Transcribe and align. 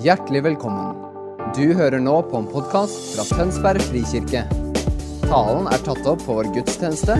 Hjertelig 0.00 0.40
velkommen. 0.40 0.94
Du 1.52 1.74
hører 1.76 2.00
nå 2.00 2.14
på 2.24 2.38
en 2.38 2.46
podkast 2.48 2.94
fra 3.12 3.24
Tønsberg 3.36 3.82
frikirke. 3.84 4.46
Talen 5.26 5.66
er 5.68 5.82
tatt 5.84 6.06
opp 6.08 6.22
på 6.24 6.36
vår 6.38 6.46
gudstjeneste 6.54 7.18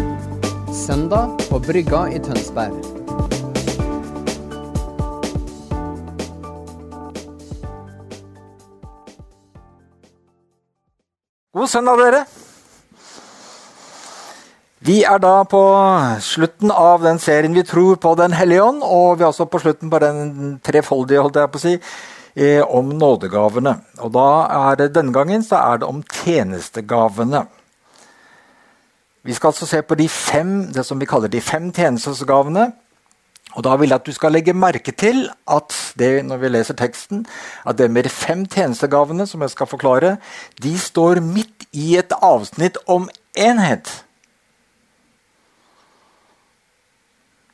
søndag 0.73 1.35
på 1.51 1.59
Brygga 1.61 2.07
i 2.09 2.21
Tønsberg. 2.25 2.79
God 11.53 11.69
søndag, 11.69 12.01
dere. 12.01 12.23
Vi 14.89 15.03
er 15.05 15.21
da 15.21 15.35
på 15.45 15.61
slutten 16.25 16.73
av 16.73 17.05
den 17.05 17.21
serien 17.21 17.53
vi 17.53 17.67
tror 17.69 18.01
på 18.01 18.15
Den 18.17 18.33
hellige 18.33 18.65
ånd, 18.65 18.81
og 18.81 19.19
vi 19.19 19.29
er 19.29 19.29
også 19.29 19.51
på 19.53 19.61
slutten 19.61 19.93
på 19.93 20.01
den 20.01 20.57
trefoldige, 20.65 21.21
holdt 21.21 21.37
jeg 21.37 21.53
på 21.53 21.61
å 21.61 21.65
si, 21.67 21.75
eh, 22.37 22.63
om 22.63 22.93
nådegavene. 22.95 23.77
Og 23.99 24.13
da 24.15 24.29
er 24.71 24.79
det 24.81 24.93
denne 24.95 25.15
gangen 25.15 25.43
så 25.47 25.61
er 25.61 25.81
det 25.81 25.89
om 25.89 26.03
tjenestegavene. 26.03 27.47
Vi 29.23 29.35
skal 29.37 29.53
altså 29.53 29.67
se 29.67 29.83
på 29.83 29.95
de 29.95 30.09
fem, 30.09 30.73
det 30.73 30.87
som 30.87 31.01
vi 31.01 31.09
kaller 31.09 31.29
de 31.29 31.41
fem 31.41 31.73
tjenestegavene. 31.73 32.71
Og 33.59 33.65
da 33.67 33.75
vil 33.77 33.91
jeg 33.91 33.99
at 33.99 34.07
du 34.07 34.15
skal 34.15 34.33
legge 34.33 34.55
merke 34.55 34.93
til 34.93 35.25
at 35.51 35.75
det, 35.99 36.25
når 36.25 36.37
vi 36.37 36.49
leser 36.49 36.77
teksten, 36.79 37.27
at 37.67 37.79
det 37.79 37.91
med 37.91 38.07
de 38.07 38.13
fem 38.15 38.47
tjenestegavene 38.47 39.27
som 39.27 39.43
jeg 39.43 39.51
skal 39.51 39.67
forklare, 39.67 40.17
de 40.63 40.79
står 40.79 41.21
midt 41.21 41.67
i 41.73 41.97
et 41.99 42.13
avsnitt 42.23 42.79
om 42.87 43.09
enhet. 43.37 43.91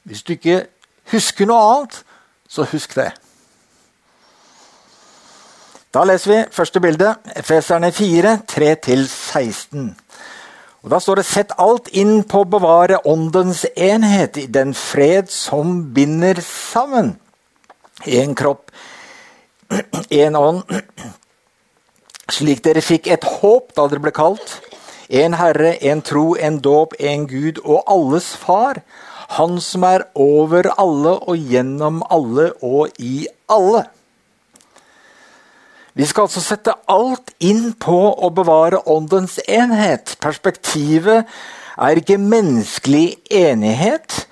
Hvis 0.05 0.23
du 0.23 0.37
ikke 0.37 0.67
husker 1.11 1.49
noe 1.49 1.63
annet, 1.71 2.03
så 2.49 2.67
husk 2.71 2.95
det. 2.95 3.11
Da 5.95 6.03
leser 6.05 6.33
vi 6.33 6.41
første 6.53 6.81
bilde, 6.83 7.15
Efeserne 7.37 7.93
4, 7.95 8.39
3-16. 8.51 9.95
Og 10.83 10.91
Da 10.91 10.99
står 10.99 11.15
det 11.15 11.27
'Sett 11.27 11.53
alt 11.59 11.89
inn 11.89 12.23
på 12.23 12.41
å 12.45 12.51
bevare 12.51 12.99
åndens 13.07 13.67
enhet 13.77 14.37
i 14.37 14.47
den 14.47 14.75
fred 14.75 15.31
som 15.31 15.95
binder 15.95 16.35
sammen'. 16.35 17.17
Én 18.07 18.35
kropp, 18.35 18.71
én 20.11 20.37
ånd. 20.37 20.63
Slik 22.31 22.63
dere 22.65 22.81
fikk 22.81 23.07
et 23.07 23.25
håp 23.25 23.75
da 23.75 23.89
dere 23.89 24.01
ble 24.01 24.11
kalt. 24.11 24.61
En 25.09 25.35
Herre, 25.35 25.77
en 25.83 26.03
tro, 26.03 26.37
en 26.37 26.59
dåp, 26.59 26.95
en 27.01 27.27
Gud 27.27 27.59
og 27.65 27.83
alles 27.87 28.37
Far. 28.37 28.83
Han 29.29 29.61
som 29.61 29.83
er 29.83 30.07
over 30.15 30.71
alle 30.79 31.19
og 31.19 31.37
gjennom 31.37 32.03
alle 32.11 32.53
og 32.63 32.89
i 32.99 33.27
alle. 33.49 33.87
Vi 35.97 36.05
skal 36.05 36.27
altså 36.27 36.43
sette 36.45 36.75
alt 36.93 37.31
inn 37.41 37.71
på 37.81 37.97
å 37.97 38.29
bevare 38.37 38.83
åndens 38.93 39.39
enhet. 39.49 40.19
Perspektivet 40.21 41.25
er 41.81 41.97
ikke 41.97 42.19
menneskelig 42.21 43.17
enighet, 43.33 44.27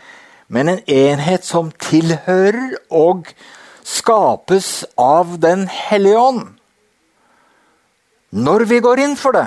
men 0.52 0.68
en 0.68 0.82
enhet 0.84 1.46
som 1.48 1.70
tilhører 1.80 2.74
og 2.92 3.30
skapes 3.80 4.84
av 5.00 5.38
Den 5.40 5.64
hellige 5.72 6.20
ånd. 6.20 6.42
Når 8.34 8.66
vi 8.68 8.80
går 8.84 9.00
inn 9.06 9.16
for 9.16 9.32
det. 9.32 9.46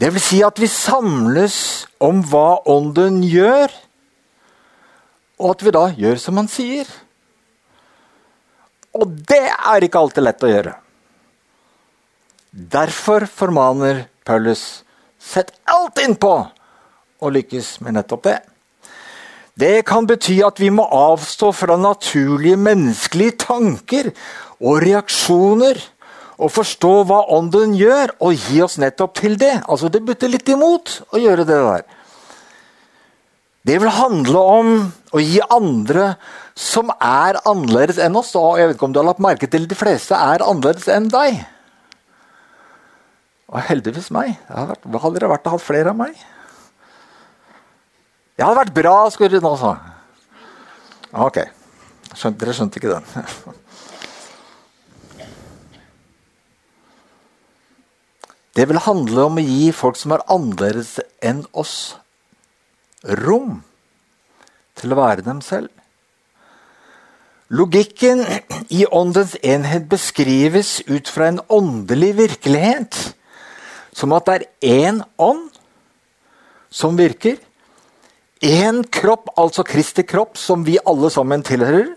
Det 0.00 0.12
vil 0.14 0.24
si 0.24 0.40
at 0.46 0.56
vi 0.62 0.70
samles 0.70 1.58
om 2.00 2.22
hva 2.30 2.62
Ånden 2.70 3.20
gjør, 3.26 3.74
og 5.42 5.52
at 5.52 5.66
vi 5.66 5.74
da 5.74 5.84
gjør 5.92 6.20
som 6.22 6.40
han 6.40 6.48
sier. 6.48 6.88
Og 8.98 9.16
det 9.30 9.44
er 9.46 9.84
ikke 9.86 10.02
alltid 10.02 10.26
lett 10.26 10.44
å 10.44 10.50
gjøre. 10.50 10.74
Derfor 12.50 13.28
formaner 13.30 14.06
Paulus 14.26 14.82
sett 15.18 15.52
alt 15.70 16.00
innpå 16.02 16.32
å 17.18 17.30
lykkes 17.34 17.78
med 17.84 17.98
nettopp 17.98 18.24
det. 18.26 18.38
Det 19.58 19.82
kan 19.86 20.06
bety 20.06 20.38
at 20.46 20.60
vi 20.62 20.70
må 20.70 20.84
avstå 20.94 21.50
fra 21.56 21.76
naturlige 21.80 22.58
menneskelige 22.62 23.40
tanker 23.42 24.10
og 24.62 24.82
reaksjoner 24.84 25.80
og 26.38 26.52
forstå 26.54 26.92
hva 27.08 27.24
Ånden 27.34 27.72
gjør, 27.74 28.12
og 28.22 28.36
gi 28.38 28.60
oss 28.62 28.76
nettopp 28.78 29.16
til 29.18 29.34
det. 29.40 29.56
Altså 29.66 29.90
Det 29.90 30.04
butter 30.06 30.30
litt 30.30 30.46
imot 30.48 31.00
å 31.10 31.18
gjøre 31.18 31.46
det 31.48 31.58
der. 31.58 31.86
Det 33.66 33.80
vil 33.82 33.90
handle 33.92 34.42
om 34.60 34.68
å 35.12 35.20
gi 35.20 35.40
andre 35.50 36.12
som 36.58 36.90
er 36.98 37.38
annerledes 37.46 38.00
enn 38.02 38.18
oss. 38.18 38.32
Og 38.38 38.58
jeg 38.58 38.70
vet 38.70 38.78
ikke 38.78 38.88
om 38.88 38.96
du 38.96 39.00
har 39.00 39.06
lagt 39.06 39.22
merke 39.22 39.46
til 39.50 39.68
De 39.70 39.78
fleste 39.78 40.18
er 40.18 40.42
annerledes 40.42 40.88
enn 40.90 41.06
deg. 41.12 41.38
Og 43.48 43.62
heldigvis 43.70 44.10
meg. 44.12 44.34
Hva 44.50 45.04
hadde 45.04 45.22
det 45.22 45.30
vært 45.30 45.46
å 45.48 45.54
ha 45.54 45.60
flere 45.62 45.94
av 45.94 46.00
meg? 46.00 46.18
Det 48.36 48.44
hadde 48.44 48.58
vært 48.58 48.74
bra, 48.76 48.96
skulle 49.10 49.38
du 49.38 49.42
nå 49.42 49.54
sa. 49.58 49.72
Ok. 51.26 51.40
Skjønte, 52.12 52.42
dere 52.42 52.54
skjønte 52.56 52.80
ikke 52.80 52.92
den. 52.98 53.08
Det 58.58 58.64
vil 58.66 58.80
handle 58.82 59.24
om 59.28 59.36
å 59.38 59.42
gi 59.44 59.68
folk 59.70 59.94
som 59.94 60.16
er 60.16 60.24
annerledes 60.34 60.96
enn 61.22 61.44
oss, 61.54 61.94
rom 63.20 63.60
til 64.80 64.90
å 64.90 64.98
være 64.98 65.22
dem 65.22 65.38
selv. 65.46 65.70
Logikken 67.48 68.26
i 68.68 68.84
åndens 68.86 69.36
enhet 69.42 69.86
beskrives 69.88 70.82
ut 70.84 71.08
fra 71.08 71.30
en 71.30 71.40
åndelig 71.48 72.10
virkelighet. 72.18 72.98
Som 73.92 74.12
at 74.12 74.26
det 74.28 74.34
er 74.36 74.48
én 74.68 74.98
ånd 75.16 75.46
som 76.68 76.98
virker. 76.98 77.38
Én 78.44 78.82
kropp, 78.84 79.32
altså 79.40 79.64
Kristi 79.64 80.04
kropp, 80.04 80.36
som 80.36 80.66
vi 80.66 80.76
alle 80.86 81.08
sammen 81.10 81.42
tilhører. 81.42 81.94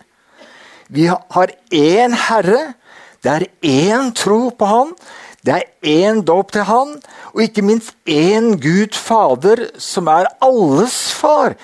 Vi 0.88 1.10
har 1.12 1.52
én 1.72 2.16
Herre. 2.16 2.74
Det 3.22 3.32
er 3.32 3.46
én 3.62 4.14
tro 4.16 4.50
på 4.56 4.66
Han. 4.66 4.96
Det 5.44 5.60
er 5.60 5.68
én 5.84 6.24
dåp 6.24 6.52
til 6.56 6.64
Han, 6.64 6.96
og 7.34 7.44
ikke 7.44 7.62
minst 7.66 7.94
én 8.06 8.56
Gud 8.62 8.96
Fader, 8.96 9.68
som 9.78 10.08
er 10.08 10.32
alles 10.42 11.12
far. 11.18 11.56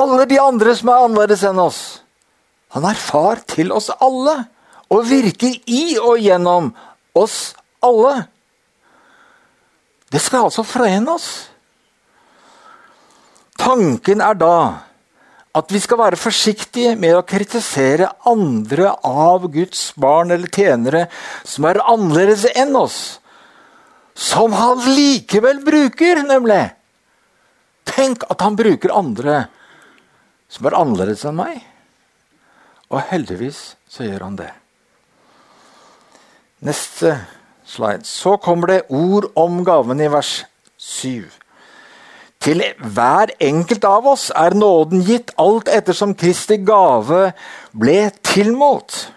Alle 0.00 0.24
de 0.28 0.38
andre 0.40 0.74
som 0.76 0.90
er 0.92 1.04
annerledes 1.04 1.44
enn 1.44 1.60
oss. 1.60 1.80
Han 2.74 2.86
er 2.86 2.98
far 2.98 3.42
til 3.50 3.72
oss 3.74 3.90
alle 3.98 4.36
og 4.90 5.06
virker 5.06 5.56
i 5.70 5.98
og 6.00 6.20
gjennom 6.22 6.70
oss 7.18 7.52
alle. 7.84 8.24
Det 10.10 10.20
skal 10.22 10.48
altså 10.48 10.64
forene 10.66 11.16
oss. 11.18 11.28
Tanken 13.60 14.22
er 14.24 14.38
da 14.38 14.56
at 15.50 15.72
vi 15.74 15.80
skal 15.82 15.98
være 15.98 16.18
forsiktige 16.18 16.94
med 16.98 17.16
å 17.18 17.26
kritisere 17.26 18.08
andre 18.30 18.92
av 19.04 19.48
Guds 19.50 19.90
barn 19.98 20.30
eller 20.30 20.50
tjenere 20.54 21.08
som 21.44 21.66
er 21.68 21.82
annerledes 21.82 22.46
enn 22.54 22.76
oss. 22.78 23.18
Som 24.14 24.54
han 24.54 24.82
likevel 24.94 25.62
bruker, 25.64 26.22
nemlig. 26.26 26.62
Tenk 27.88 28.26
at 28.30 28.42
han 28.44 28.58
bruker 28.58 28.94
andre 28.94 29.42
som 30.50 30.66
er 30.66 30.78
annerledes 30.78 31.24
enn 31.28 31.38
meg. 31.38 31.60
Og 32.90 33.04
heldigvis 33.10 33.60
så 33.90 34.06
gjør 34.06 34.26
han 34.26 34.38
det. 34.40 34.50
Neste 36.66 37.14
slide. 37.64 38.04
Så 38.04 38.36
kommer 38.42 38.74
det 38.74 38.80
ord 38.90 39.30
om 39.38 39.62
gaven 39.64 40.02
i 40.02 40.10
vers 40.10 40.40
7. 40.76 41.30
Til 42.40 42.62
hver 42.80 43.34
enkelt 43.40 43.84
av 43.84 44.06
oss 44.14 44.30
er 44.32 44.56
nåden 44.56 45.04
gitt 45.04 45.32
alt 45.40 45.68
ettersom 45.68 46.14
Kristi 46.16 46.56
gave 46.64 47.30
ble 47.76 47.98
tilmålt. 48.24 49.10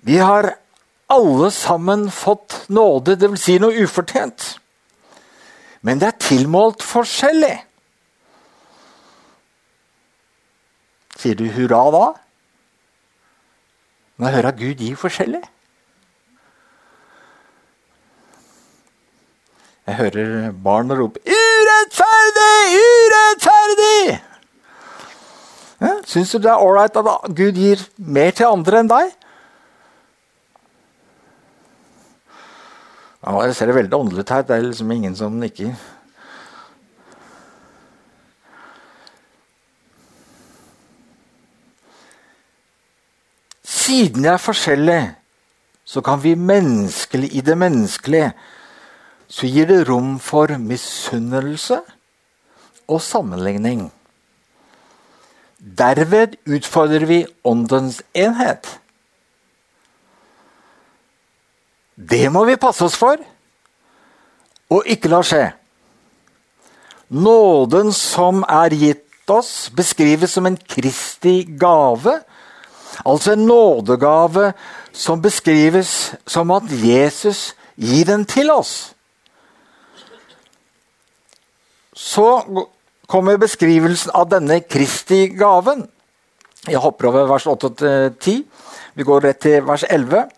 Vi 0.00 0.18
har 0.18 0.54
alle 1.10 1.50
sammen 1.54 2.08
fått 2.10 2.64
nåde, 2.68 3.16
dvs. 3.18 3.44
Si 3.44 3.58
noe 3.62 3.84
ufortjent. 3.84 4.56
Men 5.86 6.00
det 6.00 6.08
er 6.10 6.22
tilmålt 6.22 6.82
forskjellig. 6.84 7.56
Sier 11.20 11.36
du 11.36 11.44
hurra 11.52 11.82
da? 11.92 12.04
Når 14.16 14.28
jeg 14.28 14.36
hører 14.38 14.56
Gud 14.56 14.80
gir 14.80 14.96
forskjellig? 15.00 15.42
Jeg 19.90 19.96
hører 19.98 20.52
barn 20.64 20.92
rope 20.92 21.20
'Urettferdig! 21.26 22.80
Urettferdig!' 22.80 24.20
Ja, 25.80 25.94
Syns 26.04 26.32
du 26.32 26.38
det 26.38 26.50
er 26.52 26.60
ålreit 26.60 26.96
at 26.96 27.34
Gud 27.36 27.56
gir 27.56 27.84
mer 27.96 28.30
til 28.30 28.46
andre 28.46 28.80
enn 28.80 28.90
deg? 28.90 29.14
Ja, 33.24 33.40
jeg 33.44 33.56
ser 33.56 33.66
det 33.68 33.76
veldig 33.76 33.96
åndelig 33.96 34.24
ut 34.24 34.30
her. 34.30 34.42
Det 34.42 34.56
er 34.56 34.68
liksom 34.68 34.92
ingen 34.92 35.16
som 35.16 35.42
ikke 35.42 35.74
siden 43.90 44.24
jeg 44.24 44.36
er 44.36 44.42
forskjellig, 44.42 45.00
så 45.84 46.00
kan 46.04 46.20
vi 46.22 46.36
menneskelig 46.38 47.32
i 47.34 47.40
det 47.42 47.56
menneskelige 47.58 48.30
så 49.30 49.46
gir 49.46 49.66
det 49.66 49.84
rom 49.88 50.18
for 50.22 50.50
misunnelse 50.58 51.80
og 52.90 53.00
sammenligning. 53.02 53.88
Derved 55.58 56.34
utfordrer 56.46 57.06
vi 57.06 57.18
åndens 57.46 58.00
enhet. 58.14 58.66
Det 61.94 62.26
må 62.32 62.44
vi 62.48 62.58
passe 62.58 62.86
oss 62.86 62.98
for 62.98 63.22
og 64.70 64.86
ikke 64.86 65.10
la 65.10 65.22
skje. 65.26 65.44
Nåden 67.10 67.90
som 67.94 68.44
er 68.46 68.74
gitt 68.74 69.30
oss, 69.30 69.70
beskrives 69.74 70.34
som 70.34 70.46
en 70.46 70.58
Kristi 70.58 71.42
gave. 71.58 72.20
Altså 73.04 73.32
en 73.32 73.46
nådegave 73.46 74.52
som 74.92 75.22
beskrives 75.22 76.14
som 76.26 76.50
at 76.50 76.68
Jesus 76.70 77.54
gir 77.76 78.04
den 78.08 78.24
til 78.28 78.50
oss. 78.50 78.92
Så 81.94 82.26
kommer 83.10 83.40
beskrivelsen 83.40 84.12
av 84.14 84.28
denne 84.30 84.60
Kristi 84.64 85.26
gaven. 85.36 85.86
Jeg 86.68 86.80
hopper 86.80 87.08
over 87.10 87.28
vers 87.30 87.46
8-10. 87.48 88.42
Vi 88.94 89.06
går 89.06 89.24
rett 89.24 89.40
til 89.40 89.64
vers 89.66 89.84
11. 89.88 90.28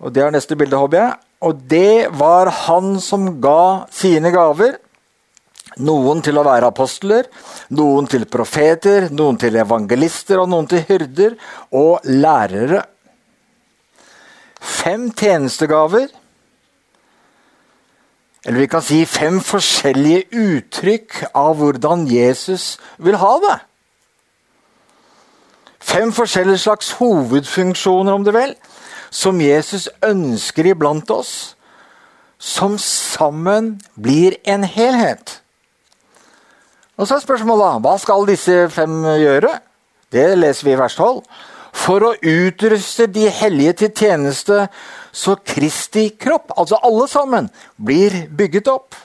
Og 0.00 0.12
Det 0.14 0.22
er 0.22 0.34
neste 0.34 0.56
bilde, 0.56 0.76
håper 0.76 0.98
jeg. 0.98 1.14
Og 1.40 1.60
det 1.70 2.08
var 2.18 2.50
han 2.66 2.96
som 3.00 3.28
ga 3.40 3.86
sine 3.92 4.32
gaver. 4.34 4.76
Noen 5.84 6.22
til 6.24 6.38
å 6.40 6.44
være 6.46 6.70
apostler, 6.72 7.26
noen 7.76 8.06
til 8.08 8.24
profeter, 8.32 9.10
noen 9.12 9.36
til 9.36 9.58
evangelister 9.60 10.40
og 10.40 10.48
noen 10.48 10.68
til 10.70 10.84
hyrder 10.88 11.34
og 11.76 12.06
lærere. 12.08 12.80
Fem 14.56 15.10
tjenestegaver. 15.12 16.08
Eller 18.46 18.62
vi 18.62 18.70
kan 18.70 18.84
si 18.86 19.02
fem 19.10 19.40
forskjellige 19.42 20.24
uttrykk 20.32 21.22
av 21.34 21.58
hvordan 21.60 22.06
Jesus 22.08 22.76
vil 23.02 23.18
ha 23.20 23.32
det. 23.42 23.56
Fem 25.86 26.12
forskjellige 26.14 26.64
slags 26.64 26.94
hovedfunksjoner, 26.98 28.14
om 28.14 28.24
du 28.24 28.32
vil, 28.34 28.54
som 29.10 29.40
Jesus 29.40 29.88
ønsker 30.02 30.72
iblant 30.72 31.10
oss, 31.10 31.56
som 32.38 32.78
sammen 32.82 33.76
blir 33.94 34.38
en 34.44 34.64
helhet. 34.64 35.40
Og 36.96 37.04
så 37.04 37.18
er 37.18 37.24
spørsmålet 37.24 37.82
hva 37.84 37.96
skal 38.00 38.24
disse 38.28 38.54
fem 38.72 39.02
gjøre? 39.20 39.52
Det 40.12 40.30
leser 40.38 40.64
vi 40.64 40.72
i 40.72 40.78
vers 40.80 40.96
12. 40.96 41.20
For 41.76 42.04
å 42.06 42.14
utruste 42.16 43.04
de 43.12 43.26
hellige 43.28 43.74
til 43.82 43.90
tjeneste 43.92 44.62
så 45.16 45.36
Kristi 45.44 46.08
kropp, 46.16 46.54
altså 46.56 46.78
alle 46.84 47.04
sammen, 47.08 47.50
blir 47.76 48.24
bygget 48.32 48.70
opp. 48.72 48.96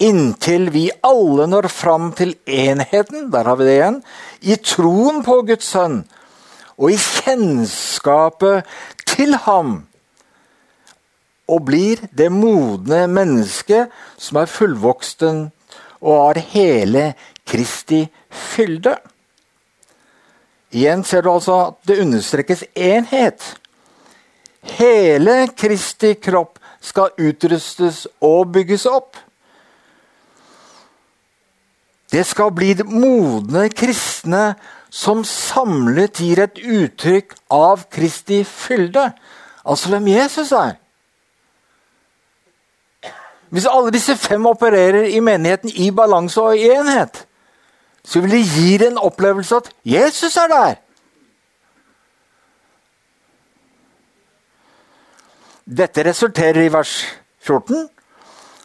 Inntil 0.00 0.70
vi 0.72 0.86
alle 1.04 1.46
når 1.48 1.68
fram 1.72 2.10
til 2.16 2.34
enheten, 2.44 3.30
der 3.32 3.48
har 3.48 3.56
vi 3.60 3.68
det 3.68 3.76
igjen, 3.76 4.00
i 4.40 4.56
troen 4.60 5.22
på 5.24 5.40
Guds 5.48 5.68
sønn 5.72 6.02
og 6.76 6.92
i 6.92 6.98
kjennskapet 7.00 8.68
til 9.08 9.36
ham. 9.46 9.78
Og 11.48 11.62
blir 11.64 12.02
det 12.12 12.28
modne 12.32 13.06
mennesket 13.08 13.92
som 14.20 14.40
er 14.42 14.50
fullvoksten 14.50 15.46
og 16.00 16.16
har 16.20 16.40
hele 16.52 17.04
Kristi 17.46 18.04
fylde. 18.30 18.96
Igjen 20.76 21.04
ser 21.06 21.22
du 21.22 21.30
altså 21.32 21.58
at 21.68 21.78
det 21.88 22.00
understrekes 22.02 22.64
enhet. 22.74 23.42
Hele 24.76 25.46
Kristi 25.56 26.16
kropp 26.18 26.58
skal 26.82 27.14
utrustes 27.18 28.06
og 28.20 28.50
bygges 28.54 28.86
opp. 28.90 29.16
Det 32.10 32.22
skal 32.26 32.52
bli 32.54 32.72
det 32.78 32.86
modne 32.86 33.66
kristne 33.74 34.54
som 34.90 35.24
samlet 35.26 36.20
gir 36.22 36.40
et 36.44 36.58
uttrykk 36.62 37.34
av 37.52 37.86
Kristi 37.92 38.42
fylde. 38.46 39.10
Altså 39.66 39.90
hvem 39.90 40.12
Jesus 40.12 40.52
er. 40.54 40.76
Hvis 43.50 43.68
alle 43.70 43.92
disse 43.94 44.16
fem 44.16 44.46
opererer 44.46 45.06
i 45.10 45.20
menigheten 45.20 45.70
i 45.74 45.90
balanse 45.90 46.42
og 46.42 46.58
i 46.58 46.70
enhet, 46.70 47.26
så 48.04 48.20
vil 48.20 48.36
det 48.36 48.42
gi 48.54 48.74
en 48.86 48.98
opplevelse 48.98 49.56
at 49.56 49.70
Jesus 49.84 50.36
er 50.36 50.50
der. 50.50 50.74
Dette 55.66 56.04
resulterer 56.06 56.62
i 56.62 56.72
vers 56.72 57.00
14. 57.42 57.88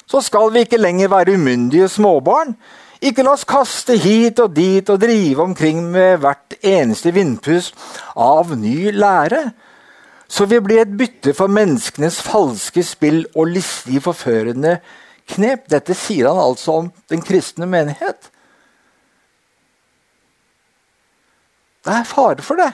Så 0.06 0.22
skal 0.22 0.54
vi 0.54 0.66
ikke 0.66 0.78
lenger 0.78 1.10
være 1.10 1.34
umyndige 1.34 1.88
småbarn. 1.90 2.54
Ikke 3.02 3.24
la 3.26 3.34
oss 3.34 3.48
kaste 3.50 3.96
hit 3.98 4.40
og 4.44 4.54
dit 4.54 4.90
og 4.90 5.00
drive 5.02 5.42
omkring 5.42 5.82
med 5.90 6.20
hvert 6.22 6.54
eneste 6.62 7.14
vindpust 7.16 7.74
av 8.14 8.54
ny 8.54 8.92
lære. 8.94 9.48
Så 10.32 10.48
vi 10.48 10.62
blir 10.64 10.80
et 10.86 10.94
bytte 10.96 11.34
for 11.36 11.52
menneskenes 11.52 12.22
falske 12.24 12.84
spill 12.88 13.26
og 13.36 13.50
listige, 13.52 14.00
forførende 14.04 14.78
knep. 15.34 15.66
Dette 15.72 15.96
sier 15.98 16.30
han 16.32 16.40
altså 16.40 16.78
om 16.80 16.88
den 17.12 17.24
kristne 17.26 17.68
menighet. 17.68 18.30
Det 21.84 21.98
er 21.98 22.08
fare 22.08 22.46
for 22.46 22.62
det. 22.62 22.70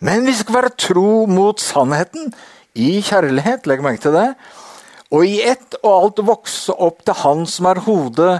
Men 0.00 0.22
vi 0.28 0.36
skal 0.36 0.56
være 0.60 0.76
tro 0.78 1.26
mot 1.28 1.60
sannheten 1.60 2.30
i 2.78 3.00
kjærlighet. 3.04 3.66
Legg 3.66 3.82
merke 3.84 4.04
til 4.06 4.14
det. 4.14 4.28
Og 5.10 5.26
i 5.26 5.40
ett 5.42 5.74
og 5.82 5.90
alt 5.90 6.26
vokse 6.28 6.72
opp 6.78 7.02
til 7.04 7.18
Han 7.24 7.46
som 7.50 7.66
er 7.66 7.82
hodet, 7.88 8.34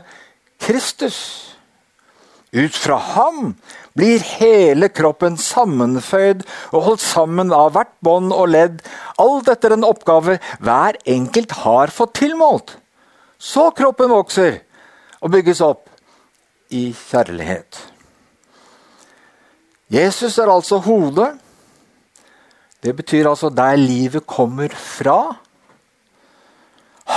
Kristus. 0.63 1.19
Ut 2.55 2.75
fra 2.75 2.97
ham 3.15 3.55
blir 3.99 4.23
hele 4.39 4.89
kroppen 4.93 5.37
sammenføyd 5.41 6.45
og 6.71 6.85
holdt 6.87 7.05
sammen 7.05 7.53
av 7.55 7.73
hvert 7.75 7.93
bånd 8.05 8.33
og 8.35 8.53
ledd, 8.53 8.81
alt 9.19 9.51
etter 9.51 9.75
en 9.75 9.87
oppgave 9.87 10.39
hver 10.63 10.99
enkelt 11.11 11.57
har 11.65 11.93
fått 11.95 12.19
tilmålt. 12.23 12.77
Så 13.41 13.71
kroppen 13.77 14.13
vokser 14.13 14.61
og 15.21 15.33
bygges 15.35 15.63
opp 15.65 15.89
i 16.71 16.91
kjærlighet. 16.95 17.79
Jesus 19.91 20.39
er 20.39 20.53
altså 20.53 20.79
hodet. 20.85 21.33
Det 22.81 22.95
betyr 22.97 23.29
altså 23.29 23.51
der 23.51 23.77
livet 23.77 24.27
kommer 24.27 24.71
fra. 24.71 25.35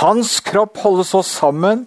Hans 0.00 0.40
kropp 0.42 0.80
holdes 0.82 1.12
så 1.14 1.22
sammen 1.22 1.84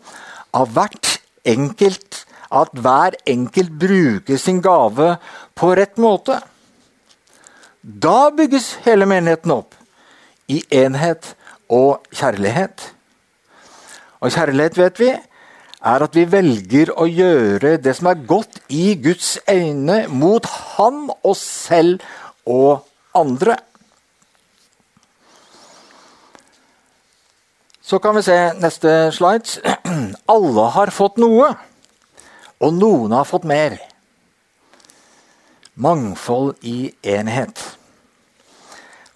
av 0.55 0.71
hvert 0.73 1.17
enkelt 1.47 2.06
at 2.51 2.71
hver 2.73 3.17
enkelt 3.27 3.73
bruker 3.79 4.39
sin 4.39 4.61
gave 4.63 5.15
på 5.55 5.71
rett 5.75 5.97
måte. 5.97 6.39
Da 7.81 8.29
bygges 8.35 8.73
hele 8.85 9.07
menigheten 9.09 9.53
opp 9.53 9.75
i 10.51 10.61
enhet 10.71 11.33
og 11.71 12.03
kjærlighet. 12.15 12.91
Og 14.23 14.33
kjærlighet, 14.33 14.77
vet 14.79 14.99
vi, 14.99 15.11
er 15.87 16.03
at 16.03 16.15
vi 16.17 16.25
velger 16.25 16.91
å 16.97 17.05
gjøre 17.05 17.77
det 17.81 17.93
som 17.95 18.09
er 18.11 18.25
godt 18.27 18.59
i 18.73 18.95
Guds 19.01 19.37
øyne 19.49 20.05
mot 20.09 20.45
Han, 20.77 21.07
oss 21.23 21.43
selv 21.67 22.01
og 22.47 22.87
andre. 23.15 23.57
Så 27.87 28.01
kan 28.03 28.17
vi 28.17 28.25
se 28.25 28.35
neste 28.59 28.93
slide. 29.15 29.77
Alle 30.35 30.65
har 30.75 30.91
fått 30.91 31.21
noe, 31.23 31.53
og 32.59 32.73
noen 32.73 33.13
har 33.13 33.27
fått 33.29 33.47
mer. 33.47 33.77
Mangfold 35.77 36.55
i 36.65 36.91
enhet. 37.05 37.61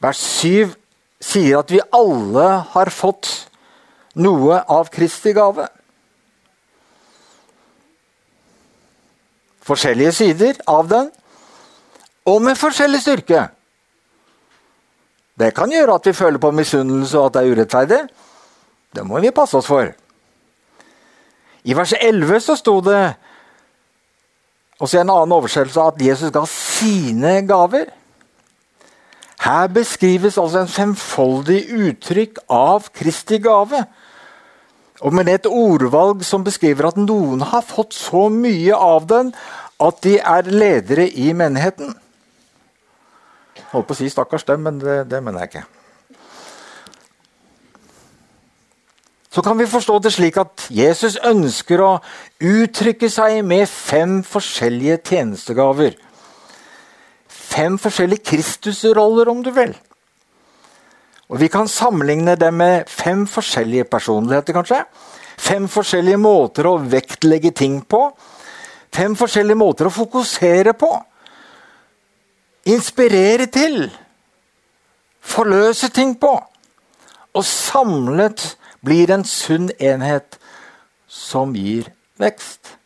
Vers 0.02 0.22
7 0.42 0.74
sier 1.22 1.62
at 1.62 1.72
vi 1.74 1.82
alle 1.94 2.48
har 2.74 2.94
fått 2.94 3.30
noe 4.18 4.62
av 4.70 4.90
Kristi 4.94 5.34
gave. 5.34 5.68
forskjellige 9.72 10.12
sider 10.12 10.60
av 10.68 10.88
den, 10.90 11.10
og 12.26 12.42
med 12.42 12.60
forskjellig 12.60 13.02
styrke. 13.02 13.48
Det 15.40 15.54
kan 15.58 15.72
gjøre 15.72 15.96
at 15.96 16.06
vi 16.06 16.14
føler 16.14 16.42
på 16.42 16.52
misunnelse 16.54 17.18
og 17.18 17.30
at 17.30 17.38
det 17.38 17.42
er 17.42 17.56
urettferdig. 17.56 18.02
Det 18.96 19.06
må 19.08 19.22
vi 19.24 19.32
passe 19.34 19.58
oss 19.58 19.70
for. 19.70 19.94
I 21.64 21.78
vers 21.78 21.94
11 21.98 22.42
så 22.46 22.58
sto 22.60 22.80
det 22.86 23.16
også 24.82 24.98
i 24.98 25.02
en 25.04 25.14
annen 25.14 25.36
oversettelse 25.36 25.84
at 25.86 26.02
Jesus 26.02 26.34
ga 26.34 26.42
sine 26.50 27.36
gaver. 27.48 27.92
Her 29.42 29.68
beskrives 29.74 30.38
altså 30.38 30.62
en 30.62 30.70
femfoldig 30.70 31.64
uttrykk 31.74 32.44
av 32.50 32.90
Kristi 32.94 33.40
gave. 33.42 33.84
Og 35.02 35.14
med 35.18 35.30
et 35.34 35.50
ordvalg 35.50 36.22
som 36.26 36.46
beskriver 36.46 36.92
at 36.92 37.00
noen 37.02 37.42
har 37.50 37.66
fått 37.66 37.96
så 37.98 38.28
mye 38.34 38.78
av 38.78 39.08
den 39.10 39.34
at 39.82 40.02
de 40.06 40.20
er 40.20 40.50
ledere 40.50 41.08
i 41.10 41.32
menigheten. 41.34 41.96
Holdt 43.72 43.88
på 43.88 43.96
å 43.96 43.98
si 43.98 44.10
'stakkars 44.10 44.46
dem', 44.46 44.62
men 44.62 44.80
det, 44.80 45.10
det 45.10 45.24
mener 45.24 45.40
jeg 45.40 45.50
ikke. 45.50 45.81
Så 49.32 49.42
kan 49.42 49.58
vi 49.58 49.68
forstå 49.68 50.00
det 50.04 50.12
slik 50.12 50.38
at 50.42 50.66
Jesus 50.70 51.16
ønsker 51.24 51.80
å 51.80 51.92
uttrykke 52.44 53.08
seg 53.10 53.38
med 53.48 53.64
fem 53.72 54.20
forskjellige 54.28 54.98
tjenestegaver. 55.08 55.96
Fem 57.32 57.78
forskjellige 57.80 58.26
Kristusroller, 58.28 59.32
om 59.32 59.40
du 59.44 59.52
vil. 59.56 59.72
Og 61.32 61.40
Vi 61.40 61.48
kan 61.48 61.68
sammenligne 61.68 62.36
dem 62.36 62.60
med 62.60 62.90
fem 62.92 63.24
forskjellige 63.28 63.88
personligheter, 63.88 64.54
kanskje. 64.54 64.84
Fem 65.38 65.68
forskjellige 65.68 66.20
måter 66.20 66.68
å 66.68 66.78
vektlegge 66.78 67.52
ting 67.56 67.80
på. 67.88 68.10
Fem 68.92 69.16
forskjellige 69.16 69.56
måter 69.56 69.88
å 69.88 69.96
fokusere 69.96 70.74
på. 70.76 70.92
Inspirere 72.68 73.48
til. 73.48 73.86
Forløse 75.24 75.88
ting 75.90 76.18
på. 76.20 76.36
Og 77.32 77.46
samlet 77.48 78.58
blir 78.86 79.12
en 79.14 79.26
sunn 79.28 79.70
enhet 79.80 80.38
som 81.08 81.54
gir 81.56 81.92
vekst. 82.22 82.78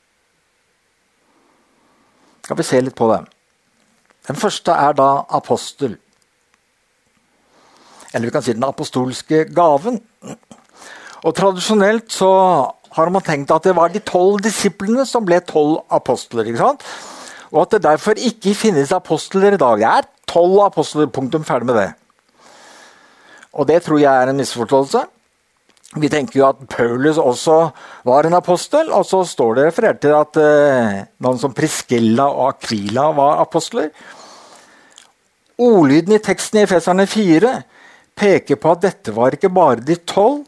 Skal 2.45 2.59
vi 2.59 2.67
se 2.67 2.81
litt 2.81 2.97
på 2.97 3.09
det. 3.11 3.23
Den 4.27 4.37
første 4.37 4.73
er 4.73 4.93
da 4.97 5.09
apostel. 5.37 5.97
Eller 8.13 8.29
vi 8.29 8.33
kan 8.33 8.45
si 8.45 8.55
den 8.55 8.65
apostolske 8.65 9.45
gaven. 9.53 9.99
Og 11.25 11.33
Tradisjonelt 11.35 12.13
så 12.13 12.31
har 12.95 13.11
man 13.11 13.23
tenkt 13.25 13.51
at 13.51 13.65
det 13.65 13.75
var 13.75 13.91
de 13.91 13.99
tolv 13.99 14.39
disiplene 14.45 15.05
som 15.09 15.25
ble 15.25 15.41
tolv 15.43 15.81
apostler. 15.93 16.47
ikke 16.47 16.61
sant? 16.61 16.85
Og 17.51 17.61
at 17.65 17.75
det 17.75 17.83
derfor 17.83 18.17
ikke 18.17 18.55
finnes 18.55 18.93
apostler 18.95 19.55
i 19.55 19.61
dag. 19.61 19.81
Det 19.81 19.89
er 19.89 20.07
tolv 20.27 20.61
apostler. 20.65 21.09
Punktum. 21.11 21.43
Ferdig 21.43 21.67
med 21.69 21.79
det. 21.81 21.89
Og 23.53 23.67
det 23.67 23.83
tror 23.83 23.99
jeg 23.99 24.11
er 24.11 24.31
en 24.31 24.37
misforståelse. 24.37 25.03
Vi 25.95 26.09
tenker 26.11 26.39
jo 26.39 26.47
at 26.49 26.63
Paulus 26.67 27.17
også 27.21 27.69
var 28.07 28.27
en 28.27 28.35
apostel, 28.35 28.89
og 28.91 29.05
så 29.07 29.21
står 29.27 29.55
det 29.55 29.67
referert 29.69 30.01
til 30.03 30.15
at 30.17 30.39
eh, 30.41 30.97
noen 31.23 31.39
som 31.39 31.53
Priscilla 31.55 32.27
og 32.27 32.49
Aquila 32.49 33.05
var 33.15 33.39
apostler. 33.45 33.93
Ordlyden 35.55 36.17
i 36.17 36.19
teksten 36.19 36.59
i 36.59 36.65
Efeserne 36.65 37.05
4 37.07 37.53
peker 38.19 38.59
på 38.59 38.73
at 38.75 38.83
dette 38.83 39.13
var 39.15 39.37
ikke 39.37 39.53
bare 39.55 39.85
de 39.87 39.95
tolv, 40.03 40.43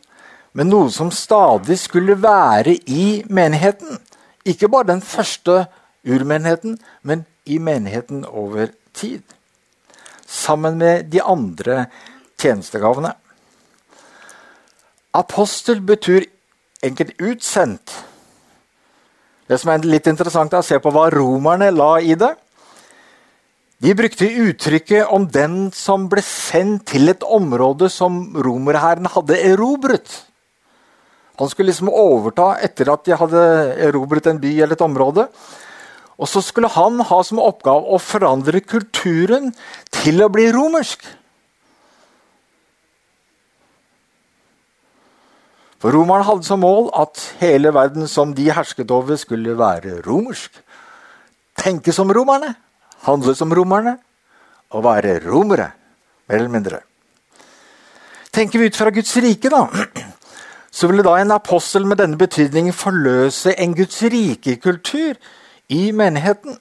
men 0.57 0.71
noe 0.71 0.91
som 0.91 1.13
stadig 1.13 1.77
skulle 1.79 2.17
være 2.19 2.75
i 2.91 3.23
menigheten. 3.29 4.01
Ikke 4.47 4.67
bare 4.71 4.89
den 4.91 5.03
første 5.05 5.65
urmenigheten, 6.07 6.75
men 7.07 7.23
i 7.47 7.59
menigheten 7.63 8.25
over 8.27 8.73
tid. 8.93 9.23
Sammen 10.27 10.79
med 10.81 11.07
de 11.13 11.23
andre 11.23 11.85
tjenestegavene. 12.39 13.13
Apostel 15.17 15.81
betyr 15.81 16.27
enkelt 16.86 17.15
utsendt. 17.17 17.93
Det 19.47 19.57
som 19.57 19.71
er 19.71 19.86
litt 19.88 20.07
interessant, 20.12 20.53
er 20.53 20.62
å 20.62 20.67
se 20.67 20.77
på 20.83 20.91
hva 20.93 21.07
romerne 21.13 21.71
la 21.74 21.95
i 22.03 22.13
det. 22.19 22.33
De 23.81 23.93
brukte 23.97 24.25
uttrykket 24.25 25.12
om 25.13 25.27
den 25.29 25.67
som 25.75 26.07
ble 26.09 26.24
sendt 26.25 26.88
til 26.91 27.12
et 27.12 27.24
område 27.24 27.89
som 27.93 28.19
romerhæren 28.33 29.09
hadde 29.13 29.38
erobret. 29.51 30.09
Han 31.38 31.50
skulle 31.51 31.69
liksom 31.69 31.91
overta 31.93 32.55
etter 32.65 32.89
at 32.89 33.05
de 33.05 33.17
hadde 33.19 33.43
erobret 33.88 34.29
en 34.29 34.41
by 34.41 34.55
eller 34.57 34.74
et 34.74 34.86
område. 34.86 35.27
Og 36.17 36.29
så 36.29 36.41
skulle 36.41 36.71
han 36.74 36.97
ha 37.05 37.19
som 37.24 37.41
oppgave 37.41 37.93
å 37.93 38.01
forandre 38.01 38.63
kulturen 38.65 39.51
til 40.00 40.25
å 40.25 40.31
bli 40.33 40.50
romersk. 40.53 41.05
For 45.81 45.93
romerne 45.93 46.25
hadde 46.25 46.48
som 46.48 46.63
mål 46.65 46.89
at 46.98 47.22
hele 47.41 47.74
verden 47.74 48.07
som 48.10 48.34
de 48.34 48.50
hersket 48.51 48.91
over, 48.91 49.15
skulle 49.15 49.57
være 49.57 50.01
romersk. 50.07 50.51
Tenke 51.57 51.93
som 51.93 52.12
romerne 52.13 52.55
handle 53.05 53.36
som 53.36 53.53
romerne 53.53 53.98
og 54.75 54.84
være 54.84 55.19
romere, 55.27 55.72
mer 56.27 56.36
eller 56.36 56.51
mindre. 56.51 56.79
Tenker 58.34 58.60
vi 58.60 58.69
ut 58.69 58.77
fra 58.77 58.91
Guds 58.93 59.15
rike, 59.17 59.50
da, 59.50 59.63
så 60.72 60.89
ville 60.89 61.05
da 61.05 61.15
en 61.17 61.31
apostel 61.34 61.88
med 61.88 61.98
denne 62.01 62.19
betydningen 62.19 62.75
forløse 62.75 63.55
en 63.57 63.75
Guds 63.75 64.01
rike-kultur 64.03 65.15
i 65.69 65.91
menigheten. 65.91 66.57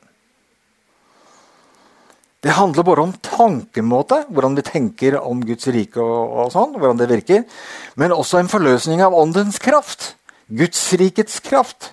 Det 2.45 2.55
handler 2.55 2.85
bare 2.85 3.05
om 3.07 3.15
tankemåte, 3.25 4.23
hvordan 4.29 4.57
vi 4.59 4.65
tenker 4.67 5.17
om 5.19 5.41
Guds 5.47 5.67
rike, 5.73 6.03
og, 6.03 6.35
og 6.45 6.53
sånn, 6.55 6.77
hvordan 6.77 7.01
det 7.01 7.11
virker, 7.11 7.45
men 7.97 8.15
også 8.15 8.43
en 8.43 8.51
forløsning 8.53 9.03
av 9.03 9.17
åndens 9.17 9.59
kraft. 9.63 10.15
Guds 10.47 10.83
rikets 11.01 11.41
kraft. 11.43 11.93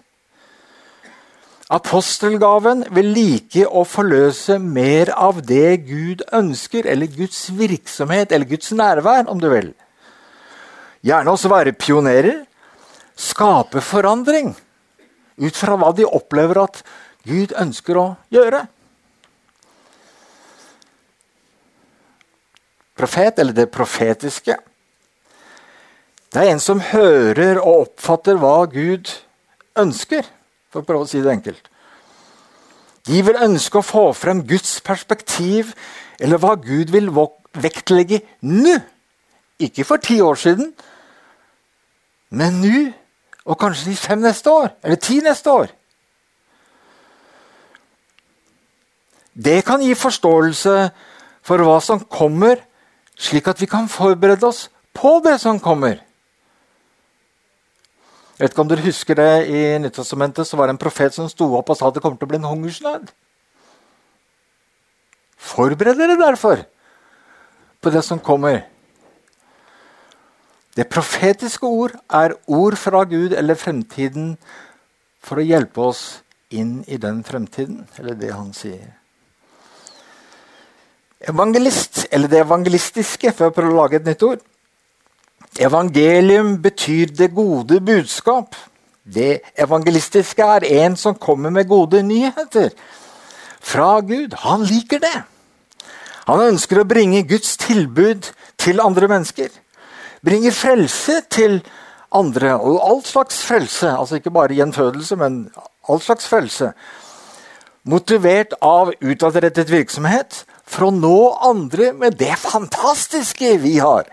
Apostelgaven 1.73 2.83
vil 2.93 3.07
like 3.15 3.63
å 3.65 3.85
forløse 3.87 4.59
mer 4.61 5.09
av 5.15 5.39
det 5.47 5.87
Gud 5.87 6.21
ønsker, 6.35 6.85
eller 6.91 7.09
Guds 7.09 7.47
virksomhet, 7.55 8.35
eller 8.35 8.49
Guds 8.49 8.69
nærvær, 8.75 9.25
om 9.31 9.39
du 9.41 9.47
vil. 9.49 9.71
Gjerne 11.03 11.33
også 11.33 11.49
være 11.51 11.73
pionerer. 11.75 12.43
Skape 13.19 13.81
forandring 13.83 14.53
ut 15.37 15.57
fra 15.57 15.75
hva 15.77 15.91
de 15.95 16.05
opplever 16.05 16.61
at 16.61 16.83
Gud 17.25 17.55
ønsker 17.57 17.99
å 17.99 18.05
gjøre. 18.33 18.65
Profet, 22.97 23.39
eller 23.39 23.55
det 23.57 23.71
profetiske. 23.73 24.55
Det 26.33 26.41
er 26.41 26.53
en 26.53 26.61
som 26.61 26.81
hører 26.81 27.59
og 27.61 27.87
oppfatter 27.87 28.37
hva 28.41 28.63
Gud 28.69 29.09
ønsker 29.77 30.25
for 30.73 30.81
å 30.81 30.87
prøve 30.87 31.05
å 31.05 31.09
si 31.09 31.21
det 31.21 31.33
enkelt. 31.33 31.69
De 33.05 33.19
vil 33.25 33.37
ønske 33.45 33.81
å 33.81 33.85
få 33.85 34.07
frem 34.15 34.41
Guds 34.47 34.77
perspektiv, 34.85 35.73
eller 36.21 36.39
hva 36.41 36.55
Gud 36.55 36.93
vil 36.93 37.11
vektlegge 37.53 38.21
nå. 38.41 38.79
Ikke 39.61 39.85
for 39.85 40.01
ti 40.01 40.17
år 40.23 40.39
siden, 40.39 40.71
men 42.33 42.61
nå, 42.63 42.83
og 43.45 43.59
kanskje 43.59 43.91
de 43.91 43.99
fem 43.99 44.21
neste 44.23 44.49
år, 44.49 44.71
eller 44.81 45.01
ti 45.01 45.19
neste 45.21 45.51
år. 45.51 45.73
Det 49.33 49.59
kan 49.65 49.81
gi 49.81 49.93
forståelse 49.97 50.77
for 51.45 51.65
hva 51.65 51.77
som 51.83 52.01
kommer, 52.05 52.61
slik 53.19 53.47
at 53.47 53.61
vi 53.61 53.69
kan 53.69 53.89
forberede 53.89 54.47
oss 54.47 54.67
på 54.93 55.19
det 55.25 55.39
som 55.41 55.59
kommer. 55.59 56.01
Jeg 58.33 58.47
vet 58.47 58.53
ikke 58.55 58.63
om 58.63 58.69
dere 58.69 58.85
husker 58.87 59.15
det 59.15 59.31
I 59.47 59.59
Nyttestamentet 59.79 60.47
så 60.47 60.57
var 60.57 60.67
det 60.67 60.73
en 60.75 60.81
profet 60.81 61.13
som 61.13 61.29
sto 61.29 61.51
opp 61.55 61.69
og 61.69 61.77
sa 61.77 61.87
at 61.87 61.95
det 61.95 62.01
kommer 62.03 62.17
til 62.17 62.27
å 62.27 62.31
bli 62.31 62.39
en 62.41 62.49
hungersnød. 62.49 63.11
Forbered 65.37 65.99
dere 65.99 66.17
derfor 66.17 66.63
på 67.83 67.91
det 67.93 68.01
som 68.03 68.19
kommer. 68.19 68.63
Det 70.73 70.89
profetiske 70.89 71.67
ord 71.67 71.93
er 72.09 72.33
ord 72.47 72.75
fra 72.79 73.03
Gud 73.05 73.35
eller 73.37 73.59
fremtiden 73.59 74.33
for 75.21 75.37
å 75.37 75.45
hjelpe 75.45 75.85
oss 75.91 76.23
inn 76.53 76.81
i 76.89 76.97
den 76.97 77.21
fremtiden, 77.25 77.85
eller 77.99 78.17
det 78.17 78.31
han 78.33 78.51
sier. 78.57 79.02
Evangelist, 81.29 82.05
eller 82.11 82.27
det 82.27 82.41
evangelistiske, 82.43 83.31
for 83.31 83.47
å 83.47 83.55
prøve 83.55 83.71
å 83.71 83.81
lage 83.83 84.01
et 84.01 84.07
nytt 84.07 84.25
ord, 84.27 84.41
Evangelium 85.59 86.61
betyr 86.61 87.11
det 87.13 87.33
gode 87.33 87.79
budskap. 87.81 88.55
Det 89.05 89.41
evangelistiske 89.59 90.43
er 90.43 90.65
en 90.83 90.95
som 90.95 91.15
kommer 91.15 91.49
med 91.49 91.67
gode 91.67 92.01
nyheter 92.03 92.71
fra 93.61 93.99
Gud. 94.01 94.33
Han 94.33 94.63
liker 94.65 94.99
det. 94.99 95.23
Han 96.25 96.41
ønsker 96.41 96.81
å 96.81 96.87
bringe 96.87 97.21
Guds 97.27 97.57
tilbud 97.57 98.31
til 98.57 98.81
andre 98.81 99.07
mennesker. 99.11 99.51
Bringe 100.25 100.51
frelse 100.55 101.19
til 101.29 101.59
andre. 102.11 102.55
Og 102.57 102.79
all 102.81 103.03
slags 103.05 103.43
frelse. 103.45 103.91
Altså 103.91 104.17
ikke 104.17 104.33
bare 104.33 104.55
gjenfødelse, 104.57 105.15
men 105.15 105.49
all 105.89 106.01
slags 106.01 106.27
frelse. 106.27 106.71
Motivert 107.83 108.55
av 108.61 108.93
utadrettet 109.03 109.69
virksomhet 109.69 110.45
for 110.73 110.89
å 110.89 110.95
nå 110.95 111.17
andre 111.45 111.91
med 111.95 112.17
det 112.17 112.33
fantastiske 112.41 113.55
vi 113.61 113.77
har 113.77 114.09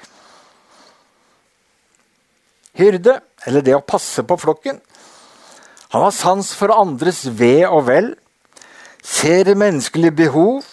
hyrde, 2.81 3.21
eller 3.47 3.64
det 3.64 3.76
å 3.76 3.85
passe 3.85 4.25
på 4.26 4.38
flokken. 4.40 4.81
Han 5.90 6.07
har 6.07 6.14
sans 6.14 6.52
for 6.57 6.73
andres 6.75 7.25
ve 7.26 7.64
og 7.69 7.87
vel, 7.88 8.12
ser 9.02 9.49
menneskelige 9.59 10.17
behov, 10.25 10.67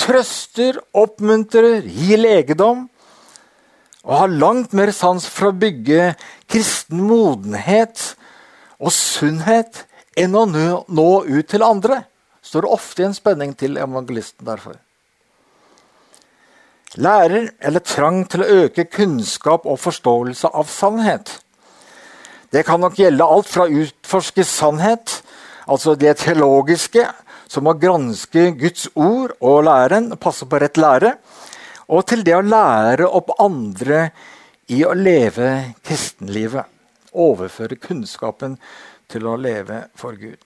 trøster, 0.00 0.80
oppmuntrer, 0.92 1.86
gir 1.86 2.20
legedom, 2.20 2.88
og 4.04 4.18
har 4.20 4.34
langt 4.36 4.74
mer 4.76 4.92
sans 4.92 5.24
for 5.30 5.48
å 5.48 5.56
bygge 5.56 6.12
kristen 6.50 7.00
modenhet 7.08 8.10
og 8.76 8.92
sunnhet 8.92 9.86
enn 10.18 10.36
å 10.36 10.44
nå, 10.44 11.08
ut 11.24 11.48
til 11.48 11.64
andre. 11.64 12.02
Står 12.44 12.68
ofte 12.68 13.00
i 13.00 13.06
en 13.08 13.16
spenning 13.16 13.54
til 13.56 13.78
evangelisten 13.80 14.44
derfor. 14.44 14.76
Lærer 16.94 17.48
eller 17.58 17.82
trang 17.82 18.22
til 18.30 18.44
å 18.44 18.50
øke 18.64 18.84
kunnskap 18.86 19.66
og 19.66 19.80
forståelse 19.82 20.50
av 20.54 20.68
sannhet. 20.70 21.32
Det 22.54 22.62
kan 22.66 22.78
nok 22.80 23.00
gjelde 23.00 23.26
alt 23.26 23.48
fra 23.50 23.66
å 23.66 23.80
utforske 23.82 24.44
sannhet, 24.46 25.16
altså 25.66 25.96
det 25.98 26.12
teologiske, 26.22 27.08
som 27.50 27.66
å 27.66 27.74
granske 27.78 28.52
Guds 28.58 28.86
ord 28.94 29.34
og 29.40 29.64
læren, 29.66 30.12
passe 30.22 30.46
på 30.46 30.60
rett 30.62 30.78
lære, 30.78 31.16
og 31.90 32.06
til 32.08 32.22
det 32.26 32.36
å 32.38 32.46
lære 32.46 33.08
opp 33.10 33.34
andre 33.42 34.06
i 34.70 34.84
å 34.86 34.94
leve 34.94 35.50
kristenlivet. 35.84 36.70
Overføre 37.14 37.78
kunnskapen 37.78 38.56
til 39.10 39.26
å 39.26 39.36
leve 39.38 39.84
for 39.98 40.16
Gud. 40.18 40.38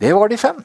Det 0.00 0.12
var 0.16 0.30
de 0.30 0.38
fem. 0.40 0.60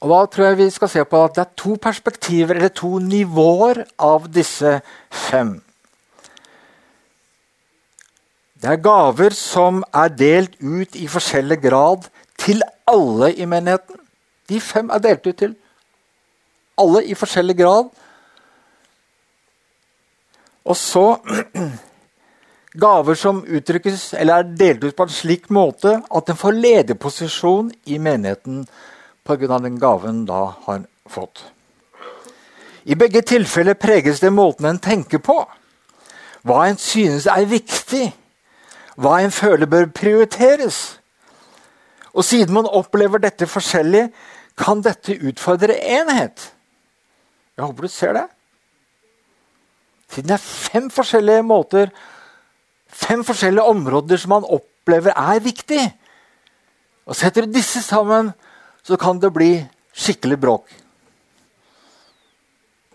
Og 0.00 0.10
Da 0.10 0.26
tror 0.26 0.44
jeg 0.44 0.58
vi 0.58 0.70
skal 0.70 0.88
se 0.88 1.04
på 1.04 1.24
at 1.24 1.34
det 1.34 1.42
er 1.42 1.54
to 1.56 1.76
perspektiver, 1.82 2.54
eller 2.54 2.68
to 2.68 2.98
nivåer, 2.98 3.84
av 3.98 4.28
disse 4.30 4.80
fem. 5.10 5.62
Det 8.62 8.70
er 8.70 8.82
gaver 8.82 9.34
som 9.34 9.84
er 9.94 10.08
delt 10.08 10.54
ut 10.60 10.96
i 10.98 11.06
forskjellig 11.06 11.60
grad 11.62 12.08
til 12.38 12.62
alle 12.86 13.32
i 13.34 13.46
menigheten. 13.46 13.98
De 14.48 14.60
fem 14.60 14.90
er 14.90 15.02
delt 15.02 15.26
ut 15.26 15.36
til 15.38 15.54
alle 16.78 17.04
i 17.04 17.14
forskjellig 17.14 17.56
grad. 17.58 17.90
Og 20.64 20.76
så 20.76 21.04
gaver 22.86 23.18
som 23.18 23.42
uttrykkes 23.46 24.12
eller 24.18 24.42
er 24.42 24.54
delt 24.58 24.84
ut 24.84 24.96
på 24.96 25.06
en 25.06 25.14
slik 25.14 25.50
måte 25.54 25.96
at 26.02 26.30
en 26.30 26.38
får 26.38 26.58
lederposisjon 26.58 27.72
i 27.86 27.98
menigheten 27.98 28.66
pga. 29.28 29.58
den 29.58 29.78
gaven 29.78 30.24
da 30.26 30.54
har 30.64 30.86
fått. 31.06 31.44
I 32.84 32.96
begge 32.96 33.22
tilfeller 33.22 33.74
preges 33.74 34.20
det 34.20 34.32
måten 34.32 34.64
en 34.64 34.80
tenker 34.80 35.20
på. 35.20 35.42
Hva 36.48 36.64
en 36.68 36.78
synes 36.80 37.26
er 37.28 37.44
viktig. 37.44 38.06
Hva 38.96 39.18
en 39.20 39.34
føler 39.34 39.68
bør 39.68 39.90
prioriteres. 39.92 40.98
Og 42.16 42.24
siden 42.24 42.54
man 42.56 42.66
opplever 42.66 43.20
dette 43.20 43.46
forskjellig, 43.46 44.08
kan 44.58 44.80
dette 44.82 45.18
utfordre 45.20 45.76
enhet. 45.76 46.48
Jeg 47.54 47.66
håper 47.66 47.84
du 47.84 47.92
ser 47.92 48.16
det. 48.16 48.24
Siden 50.08 50.32
det 50.32 50.38
er 50.38 50.48
fem 50.72 50.88
forskjellige 50.90 51.44
måter, 51.44 51.92
fem 52.88 53.22
forskjellige 53.24 53.68
områder 53.70 54.16
som 54.16 54.32
man 54.38 54.48
opplever 54.48 55.12
er 55.12 55.44
viktig. 55.44 55.82
Og 57.06 57.16
Setter 57.16 57.46
disse 57.46 57.82
sammen, 57.84 58.32
så 58.88 58.96
kan 58.96 59.18
det 59.20 59.28
bli 59.36 59.52
skikkelig 59.92 60.38
bråk. 60.40 60.70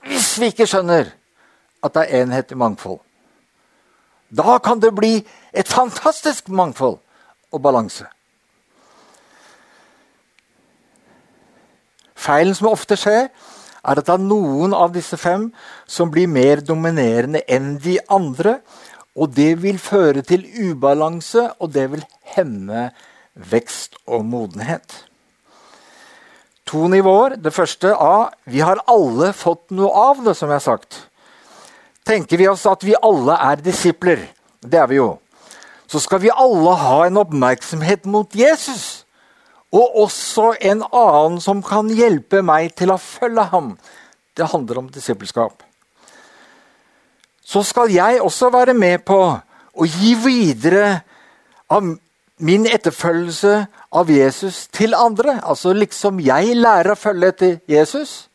Hvis 0.10 0.32
vi 0.42 0.50
ikke 0.50 0.66
skjønner 0.66 1.12
at 1.86 1.94
det 1.94 2.06
er 2.08 2.24
enhet 2.24 2.54
i 2.56 2.58
mangfold. 2.58 2.98
Da 4.34 4.58
kan 4.58 4.82
det 4.82 4.90
bli 4.98 5.20
et 5.54 5.70
fantastisk 5.70 6.50
mangfold 6.50 6.98
og 7.54 7.62
balanse. 7.62 8.08
Feilen 12.18 12.58
som 12.58 12.72
ofte 12.72 12.98
skjer, 12.98 13.30
er 13.84 14.00
at 14.00 14.08
det 14.08 14.16
er 14.16 14.26
noen 14.26 14.74
av 14.74 14.96
disse 14.96 15.20
fem 15.20 15.50
som 15.86 16.10
blir 16.10 16.32
mer 16.32 16.64
dominerende 16.66 17.44
enn 17.46 17.76
de 17.84 18.00
andre. 18.10 18.62
Og 19.14 19.36
det 19.38 19.52
vil 19.62 19.78
føre 19.78 20.24
til 20.26 20.48
ubalanse, 20.72 21.52
og 21.62 21.76
det 21.76 21.90
vil 21.92 22.06
hemme 22.34 22.88
vekst 23.36 24.00
og 24.08 24.24
modenhet. 24.26 25.04
To 26.70 26.88
nivåer. 26.88 27.38
Det 27.38 27.54
første 27.54 27.92
A. 27.96 28.30
Vi 28.46 28.64
har 28.64 28.82
alle 28.88 29.34
fått 29.34 29.72
noe 29.76 29.92
av 29.92 30.24
det, 30.26 30.36
som 30.38 30.50
jeg 30.50 30.62
har 30.62 30.68
sagt. 30.68 31.02
Tenker 32.04 32.38
vi 32.38 32.48
oss 32.52 32.66
at 32.68 32.84
vi 32.84 32.96
alle 33.00 33.36
er 33.40 33.62
disipler, 33.64 34.26
det 34.60 34.80
er 34.80 34.90
vi 34.92 34.98
jo, 35.00 35.14
så 35.88 36.02
skal 36.04 36.20
vi 36.24 36.32
alle 36.36 36.74
ha 36.80 36.98
en 37.08 37.20
oppmerksomhet 37.22 38.08
mot 38.10 38.36
Jesus 38.36 39.04
og 39.74 39.96
også 40.04 40.52
en 40.62 40.84
annen 40.86 41.40
som 41.42 41.64
kan 41.66 41.88
hjelpe 41.90 42.44
meg 42.46 42.76
til 42.78 42.92
å 42.94 43.00
følge 43.02 43.46
ham. 43.50 43.72
Det 44.38 44.52
handler 44.52 44.84
om 44.84 44.90
disippelskap. 44.94 45.64
Så 47.42 47.64
skal 47.66 47.90
jeg 47.94 48.22
også 48.22 48.52
være 48.54 48.76
med 48.78 49.02
på 49.08 49.20
å 49.34 49.88
gi 49.88 50.14
videre 50.20 51.00
av 51.74 51.88
min 52.44 52.68
etterfølgelse 52.70 53.56
av 53.94 54.10
Jesus 54.10 54.68
til 54.74 54.96
andre. 54.98 55.38
Altså 55.46 55.74
liksom 55.78 56.22
jeg 56.24 56.58
lærer 56.58 56.94
å 56.94 57.00
følge 57.00 57.30
etter 57.34 57.54
Jesus, 57.70 58.28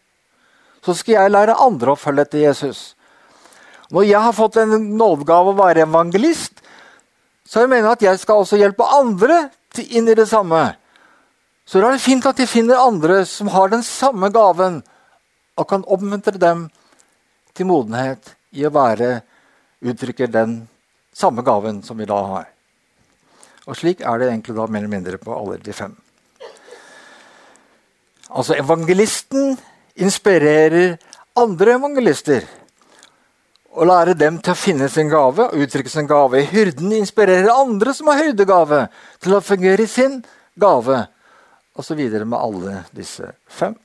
så 0.84 0.94
skal 0.94 1.18
jeg 1.18 1.34
lære 1.34 1.58
andre 1.60 1.92
å 1.92 1.98
følge 1.98 2.26
etter 2.26 2.44
Jesus. 2.46 2.94
Når 3.90 4.04
jeg 4.06 4.20
har 4.20 4.36
fått 4.36 4.58
en 4.60 4.74
nådegave 5.00 5.52
å 5.52 5.58
være 5.58 5.86
evangelist, 5.86 6.60
så 7.48 7.64
jeg 7.64 7.72
mener 7.72 7.94
at 7.94 8.04
jeg 8.04 8.20
skal 8.20 8.42
også 8.42 8.58
hjelpe 8.60 8.86
andre 8.92 9.48
inn 9.78 10.08
i 10.10 10.16
det 10.18 10.26
samme. 10.28 10.60
Så 11.68 11.80
da 11.80 11.90
er 11.90 11.96
det 11.96 12.04
fint 12.04 12.26
at 12.26 12.38
de 12.40 12.46
finner 12.48 12.80
andre 12.80 13.22
som 13.28 13.50
har 13.52 13.70
den 13.72 13.84
samme 13.84 14.30
gaven, 14.34 14.82
og 15.58 15.66
kan 15.68 15.84
oppmuntre 15.90 16.38
dem 16.38 16.68
til 17.56 17.66
modenhet 17.66 18.34
i 18.54 18.62
å 18.66 18.72
være 18.72 19.18
uttrykke 19.82 20.28
den 20.30 20.60
samme 21.14 21.42
gaven 21.42 21.82
som 21.82 21.98
vi 21.98 22.06
da 22.08 22.20
har. 22.32 22.46
Og 23.68 23.76
slik 23.76 24.00
er 24.00 24.20
det 24.20 24.30
egentlig 24.30 24.56
da 24.56 24.64
mer 24.66 24.80
eller 24.80 24.94
mindre 24.94 25.18
på 25.20 25.34
alle 25.34 25.58
de 25.60 25.74
fem. 25.76 25.92
Altså 28.28 28.56
Evangelisten 28.56 29.58
inspirerer 30.00 30.96
andre 31.36 31.76
evangelister. 31.76 32.46
Og 33.76 33.86
lærer 33.86 34.16
dem 34.18 34.40
til 34.42 34.54
å 34.54 34.58
finne 34.58 34.88
sin 34.90 35.10
gave 35.12 35.50
og 35.50 35.64
uttrykke 35.64 35.92
sin 35.92 36.08
gave. 36.08 36.40
Hyrden 36.48 36.96
inspirerer 36.96 37.52
andre 37.52 37.92
som 37.94 38.08
har 38.10 38.22
hyrdegave, 38.24 38.86
til 39.20 39.36
å 39.36 39.44
fungere 39.44 39.84
i 39.84 39.90
sin 39.90 40.22
gave 40.58 41.04
og 41.78 41.86
så 41.86 41.94
videre 41.94 42.26
med 42.26 42.40
alle 42.40 42.80
disse 42.96 43.28
fem. 43.46 43.76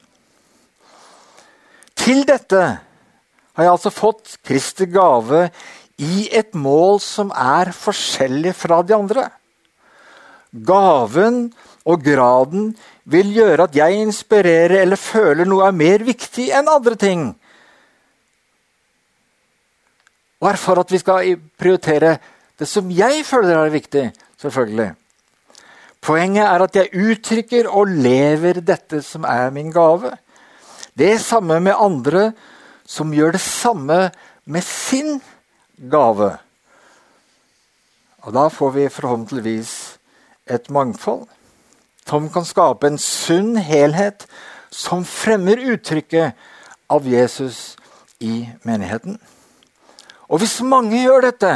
Til 1.93 2.23
dette 2.25 2.63
har 3.53 3.67
jeg 3.67 3.73
altså 3.75 3.93
fått 3.93 4.39
Kristi 4.41 4.87
gave 4.89 5.45
i 6.01 6.25
et 6.33 6.55
mål 6.57 6.97
som 7.03 7.29
er 7.37 7.69
forskjellig 7.77 8.55
fra 8.57 8.81
de 8.81 8.95
andre. 8.97 9.27
Gaven 10.53 11.47
og 11.89 12.03
graden 12.05 12.73
vil 13.09 13.31
gjøre 13.33 13.65
at 13.65 13.75
jeg 13.75 14.03
inspirerer 14.05 14.83
eller 14.83 14.99
føler 14.99 15.49
noe 15.49 15.65
er 15.67 15.75
mer 15.75 16.05
viktig 16.05 16.51
enn 16.53 16.69
andre 16.69 16.95
ting. 16.99 17.31
Og 20.43 20.49
er 20.51 20.59
for 20.59 20.79
at 20.81 20.91
vi 20.91 20.99
skal 21.01 21.37
prioritere 21.59 22.17
det 22.59 22.67
som 22.69 22.91
jeg 22.91 23.23
føler 23.25 23.57
er 23.57 23.73
viktig. 23.73 24.11
selvfølgelig. 24.43 24.93
Poenget 26.03 26.43
er 26.43 26.63
at 26.65 26.75
jeg 26.75 26.91
uttrykker 26.99 27.69
og 27.71 27.87
lever 27.87 28.59
dette 28.59 29.01
som 29.01 29.23
er 29.23 29.49
min 29.55 29.71
gave. 29.71 30.11
Det 30.97 31.13
er 31.13 31.17
samme 31.17 31.59
med 31.63 31.79
andre 31.79 32.33
som 32.85 33.13
gjør 33.13 33.31
det 33.31 33.41
samme 33.41 34.11
med 34.45 34.61
sin 34.61 35.21
gave. 35.89 36.37
Og 38.27 38.33
da 38.35 38.47
får 38.51 38.69
vi 38.75 38.89
forhåpentligvis 38.89 39.71
et 40.49 40.69
mangfold 40.69 41.27
som 42.07 42.27
kan 42.29 42.45
skape 42.45 42.87
en 42.87 42.99
sunn 42.99 43.55
helhet 43.57 44.25
som 44.73 45.05
fremmer 45.07 45.61
uttrykket 45.73 46.33
av 46.91 47.07
Jesus 47.07 47.77
i 48.19 48.49
menigheten. 48.67 49.17
Og 50.27 50.41
hvis 50.41 50.59
mange 50.65 50.99
gjør 50.99 51.29
dette, 51.29 51.51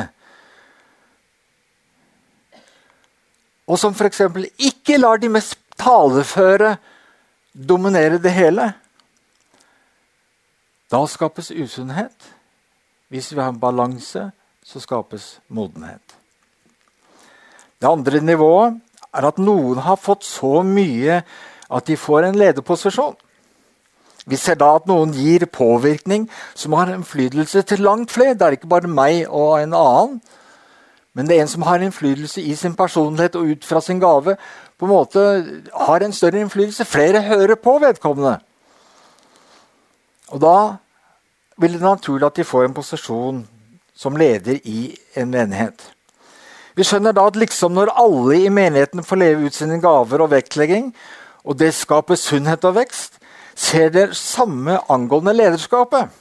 og 3.67 3.79
som 3.79 3.95
f.eks. 3.95 4.21
ikke 4.57 4.99
lar 5.01 5.19
de 5.19 5.29
mest 5.31 5.57
taleføre 5.77 6.77
dominere 7.51 8.21
det 8.21 8.31
hele, 8.31 8.69
da 10.87 11.01
skapes 11.09 11.51
usunnhet. 11.51 12.15
Hvis 13.11 13.33
vi 13.33 13.41
har 13.41 13.51
en 13.51 13.59
balanse, 13.59 14.29
så 14.63 14.79
skapes 14.79 15.39
modenhet. 15.47 16.15
Det 17.81 17.89
andre 17.89 18.21
nivået 18.21 18.79
er 19.13 19.27
at 19.27 19.37
noen 19.37 19.81
har 19.85 19.99
fått 20.01 20.25
så 20.25 20.61
mye 20.65 21.21
at 21.67 21.87
de 21.87 21.97
får 21.97 22.27
en 22.27 22.39
lederposisjon. 22.39 23.15
Vi 24.27 24.35
ser 24.35 24.57
da 24.59 24.73
at 24.75 24.87
noen 24.89 25.13
gir 25.15 25.45
påvirkning 25.47 26.25
som 26.55 26.75
har 26.75 26.91
innflytelse 26.91 27.61
til 27.63 27.85
langt 27.85 28.11
flere. 28.11 28.35
Det 28.35 28.43
er 28.43 28.57
ikke 28.57 28.71
bare 28.71 28.91
meg 28.91 29.23
og 29.29 29.61
en 29.61 29.75
annen. 29.77 30.17
Men 31.15 31.29
det 31.29 31.37
er 31.37 31.45
en 31.45 31.49
som 31.49 31.63
har 31.65 31.81
innflytelse 31.81 32.43
i 32.43 32.55
sin 32.55 32.75
personlighet 32.77 33.37
og 33.39 33.53
ut 33.53 33.65
fra 33.65 33.81
sin 33.81 33.99
gave. 33.99 34.35
på 34.77 34.85
en 34.85 34.91
måte 34.91 35.19
har 35.73 36.03
en 36.03 36.13
større 36.13 36.39
innflytelse. 36.39 36.85
Flere 36.85 37.21
hører 37.21 37.55
på 37.55 37.79
vedkommende. 37.79 38.39
Og 40.27 40.41
da 40.41 40.75
vil 41.57 41.73
det 41.73 41.81
naturlig 41.81 42.25
at 42.25 42.35
de 42.35 42.43
får 42.43 42.65
en 42.65 42.73
posisjon 42.73 43.47
som 43.95 44.15
leder 44.15 44.59
i 44.63 44.97
en 45.15 45.31
menighet. 45.31 45.96
Vi 46.77 46.85
skjønner 46.85 47.15
da 47.17 47.23
at 47.25 47.37
liksom 47.39 47.73
når 47.73 47.89
alle 47.97 48.35
i 48.45 48.49
menigheten 48.53 49.01
får 49.05 49.17
leve 49.17 49.47
ut 49.49 49.55
sine 49.55 49.79
gaver 49.81 50.21
og 50.21 50.29
vektlegging, 50.29 50.91
og 51.41 51.57
det 51.57 51.71
skaper 51.73 52.19
sunnhet 52.19 52.65
og 52.69 52.75
vekst, 52.77 53.17
ser 53.57 53.89
dere 53.89 54.13
samme 54.13 54.75
angående 54.93 55.33
lederskapet. 55.33 56.11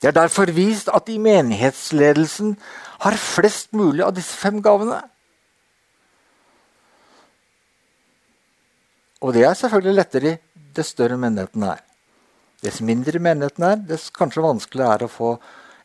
Det 0.00 0.12
er 0.12 0.16
derfor 0.16 0.52
vist 0.54 0.88
at 0.94 1.10
i 1.10 1.18
menighetsledelsen 1.18 2.54
har 3.02 3.18
flest 3.18 3.74
mulig 3.74 4.04
av 4.06 4.14
disse 4.14 4.38
fem 4.38 4.60
gavene. 4.62 5.00
Og 9.20 9.34
det 9.34 9.42
er 9.44 9.58
selvfølgelig 9.58 9.98
lettere 9.98 10.36
i 10.36 10.38
dess 10.78 10.94
større 10.94 11.18
menigheten 11.20 11.66
er. 11.66 11.82
Dess 12.62 12.78
mindre 12.84 13.18
menigheten 13.18 13.66
er, 13.66 13.82
dess 13.82 14.08
kanskje 14.14 14.46
vanskeligere 14.46 14.94
er 14.94 15.04
å 15.08 15.10
få 15.10 15.34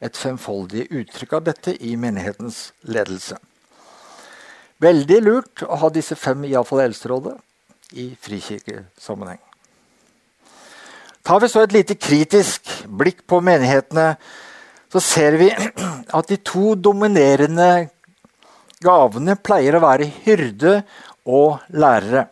et 0.05 0.15
femfoldig 0.19 0.85
uttrykk 0.91 1.35
av 1.39 1.49
dette 1.49 1.75
i 1.81 1.95
menighetens 1.99 2.69
ledelse. 2.85 3.39
Veldig 4.83 5.19
lurt 5.23 5.63
å 5.63 5.77
ha 5.79 5.89
disse 5.93 6.17
fem 6.19 6.43
iallfall 6.49 6.83
Eldsterådet 6.83 7.35
i 7.95 8.09
frikirkesammenheng. 8.19 9.39
Tar 11.25 11.39
vi 11.41 11.49
så 11.49 11.63
et 11.63 11.73
lite 11.73 11.95
kritisk 11.97 12.69
blikk 12.85 13.23
på 13.25 13.39
menighetene, 13.41 14.13
så 14.91 15.01
ser 15.01 15.39
vi 15.39 15.49
at 16.19 16.29
de 16.29 16.37
to 16.43 16.75
dominerende 16.75 17.87
gavene 18.83 19.37
pleier 19.39 19.77
å 19.77 19.83
være 19.87 20.11
hyrde 20.25 20.77
og 21.25 21.63
lærere. 21.73 22.27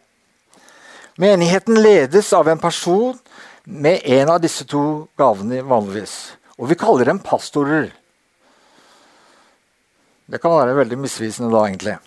Menigheten 1.17 1.79
ledes 1.79 2.33
av 2.33 2.49
en 2.49 2.61
person 2.61 3.17
med 3.63 4.01
en 4.03 4.35
av 4.35 4.41
disse 4.43 4.65
to 4.67 5.07
gavene 5.17 5.61
vanligvis. 5.65 6.35
Og 6.59 6.67
vi 6.69 6.77
kaller 6.77 7.07
dem 7.07 7.21
pastorer. 7.23 7.91
Det 10.27 10.41
kan 10.41 10.53
være 10.57 10.75
veldig 10.77 10.99
misvisende 11.05 11.53
da, 11.53 11.63
egentlig. 11.67 11.97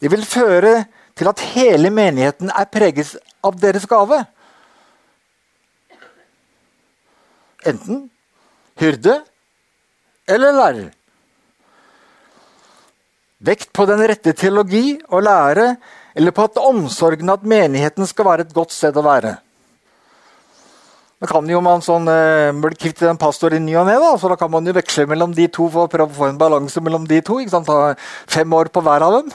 Det 0.00 0.08
vil 0.08 0.24
føre 0.24 0.84
til 1.18 1.28
at 1.28 1.42
hele 1.52 1.90
menigheten 1.92 2.52
er 2.52 2.68
preget 2.72 3.16
av 3.44 3.58
deres 3.60 3.84
gave. 3.88 4.22
Enten 7.68 8.06
hyrde 8.80 9.18
eller 10.30 10.56
lærer. 10.56 10.88
Vekt 13.40 13.70
på 13.72 13.86
den 13.88 14.00
rette 14.04 14.32
teologi 14.36 14.98
og 15.08 15.22
lære, 15.24 15.74
eller 16.14 16.34
på 16.36 16.44
at 16.44 16.58
omsorgen 16.60 17.32
at 17.32 17.44
menigheten 17.48 18.08
skal 18.08 18.28
være 18.28 18.44
et 18.44 18.56
godt 18.56 18.72
sted 18.74 18.96
å 19.00 19.04
være. 19.04 19.38
Da 21.20 21.28
kan 21.28 21.48
jo 21.52 21.58
man 21.60 21.82
sånn, 21.84 22.08
eh, 22.08 22.48
bli 22.56 22.76
kvitt 22.80 23.02
en 23.04 23.18
pastor 23.20 23.52
i 23.52 23.60
ny 23.60 23.74
og 23.76 23.84
ne, 23.90 23.98
så 24.16 24.30
da 24.32 24.38
kan 24.40 24.50
man 24.50 24.64
jo 24.64 24.72
veksle 24.72 25.04
mellom 25.06 25.34
de 25.36 25.48
to 25.52 25.68
for 25.68 25.84
å 25.84 25.90
prøve 25.92 26.08
å 26.08 26.16
få 26.16 26.30
en 26.30 26.40
balanse 26.40 26.80
mellom 26.80 27.04
de 27.06 27.20
to. 27.20 27.36
ikke 27.40 27.52
sant? 27.52 27.68
Ta 27.68 27.94
fem 28.26 28.48
år 28.56 28.72
på 28.72 28.80
hver 28.80 29.04
av 29.04 29.18
dem. 29.18 29.32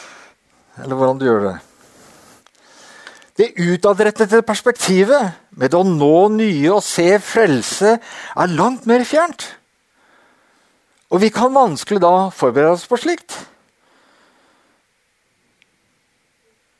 Eller 0.82 0.96
hvordan 0.98 1.18
du 1.20 1.26
gjør 1.28 1.46
det. 1.46 1.56
Det 3.36 3.52
utadrettede 3.54 4.40
perspektivet 4.42 5.36
med 5.50 5.74
å 5.76 5.84
nå 5.84 6.28
nye 6.32 6.72
og 6.72 6.82
se 6.82 7.18
frelse 7.22 7.98
er 8.00 8.56
langt 8.56 8.88
mer 8.88 9.04
fjernt. 9.04 9.44
Og 11.12 11.20
vi 11.22 11.30
kan 11.30 11.54
vanskelig 11.54 12.00
da 12.02 12.30
forberede 12.34 12.74
oss 12.74 12.88
på 12.88 12.98
slikt. 12.98 13.36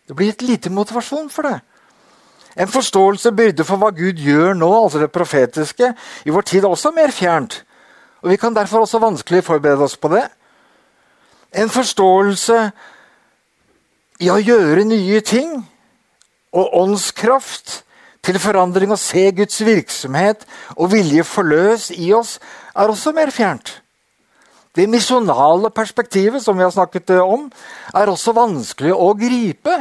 Det 0.06 0.16
blir 0.16 0.32
et 0.32 0.42
lite 0.42 0.72
motivasjon 0.72 1.30
for 1.30 1.46
det. 1.46 1.60
En 2.56 2.68
forståelse 2.68 3.32
byrde 3.36 3.64
for 3.68 3.80
hva 3.80 3.90
Gud 3.92 4.20
gjør 4.22 4.54
nå, 4.56 4.70
altså 4.82 5.02
det 5.02 5.12
profetiske, 5.12 5.92
i 6.24 6.32
vår 6.32 6.46
tid 6.48 6.64
er 6.64 6.72
også 6.72 6.92
mer 6.96 7.12
fjernt. 7.12 7.60
Og 8.24 8.30
Vi 8.30 8.36
kan 8.36 8.54
derfor 8.56 8.80
også 8.80 8.98
vanskelig 8.98 9.44
forberede 9.44 9.84
oss 9.84 9.96
på 9.96 10.08
det. 10.08 10.24
En 11.52 11.68
forståelse 11.68 12.70
i 14.20 14.30
å 14.32 14.40
gjøre 14.40 14.84
nye 14.88 15.20
ting 15.20 15.58
og 16.56 16.72
åndskraft 16.80 17.82
til 18.24 18.38
forandring 18.42 18.90
og 18.90 18.98
se 18.98 19.28
Guds 19.36 19.60
virksomhet 19.64 20.46
og 20.74 20.90
vilje 20.92 21.24
forløs 21.24 21.90
i 21.94 22.10
oss, 22.16 22.38
er 22.74 22.90
også 22.90 23.12
mer 23.14 23.30
fjernt. 23.30 23.82
Det 24.76 24.88
misjonale 24.90 25.70
perspektivet 25.70 26.42
som 26.44 26.56
vi 26.58 26.64
har 26.64 26.72
snakket 26.74 27.14
om, 27.22 27.46
er 27.94 28.10
også 28.12 28.34
vanskelig 28.36 28.92
å 28.92 29.12
gripe. 29.16 29.76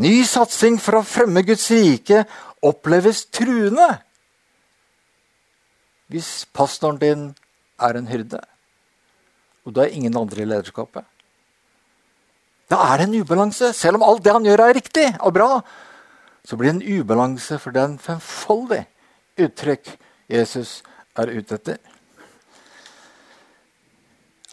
Ny 0.00 0.22
satsing 0.24 0.78
for 0.80 1.00
å 1.00 1.06
fremme 1.06 1.42
Guds 1.44 1.66
rike 1.74 2.24
oppleves 2.64 3.26
truende 3.32 3.88
hvis 6.10 6.48
pastoren 6.56 6.98
din 6.98 7.28
er 7.78 7.94
en 7.94 8.08
hyrde, 8.10 8.40
og 9.62 9.76
du 9.76 9.78
er 9.84 9.92
ingen 9.94 10.16
andre 10.18 10.42
i 10.42 10.48
lederskapet. 10.48 11.04
Da 12.70 12.80
er 12.88 12.98
det 12.98 13.06
en 13.06 13.20
ubalanse. 13.22 13.70
Selv 13.74 14.00
om 14.00 14.06
alt 14.06 14.24
det 14.24 14.34
han 14.34 14.46
gjør, 14.46 14.64
er 14.64 14.74
riktig 14.74 15.06
og 15.20 15.36
bra, 15.36 15.60
så 16.42 16.58
blir 16.58 16.72
det 16.72 16.80
en 16.80 16.98
ubalanse, 16.98 17.60
for 17.62 17.70
det 17.74 17.82
er 17.82 17.92
en 17.92 18.02
femfoldig 18.02 18.82
uttrykk 19.38 19.92
Jesus 20.30 20.80
er 21.18 21.30
ute 21.30 21.58
etter. 21.58 21.78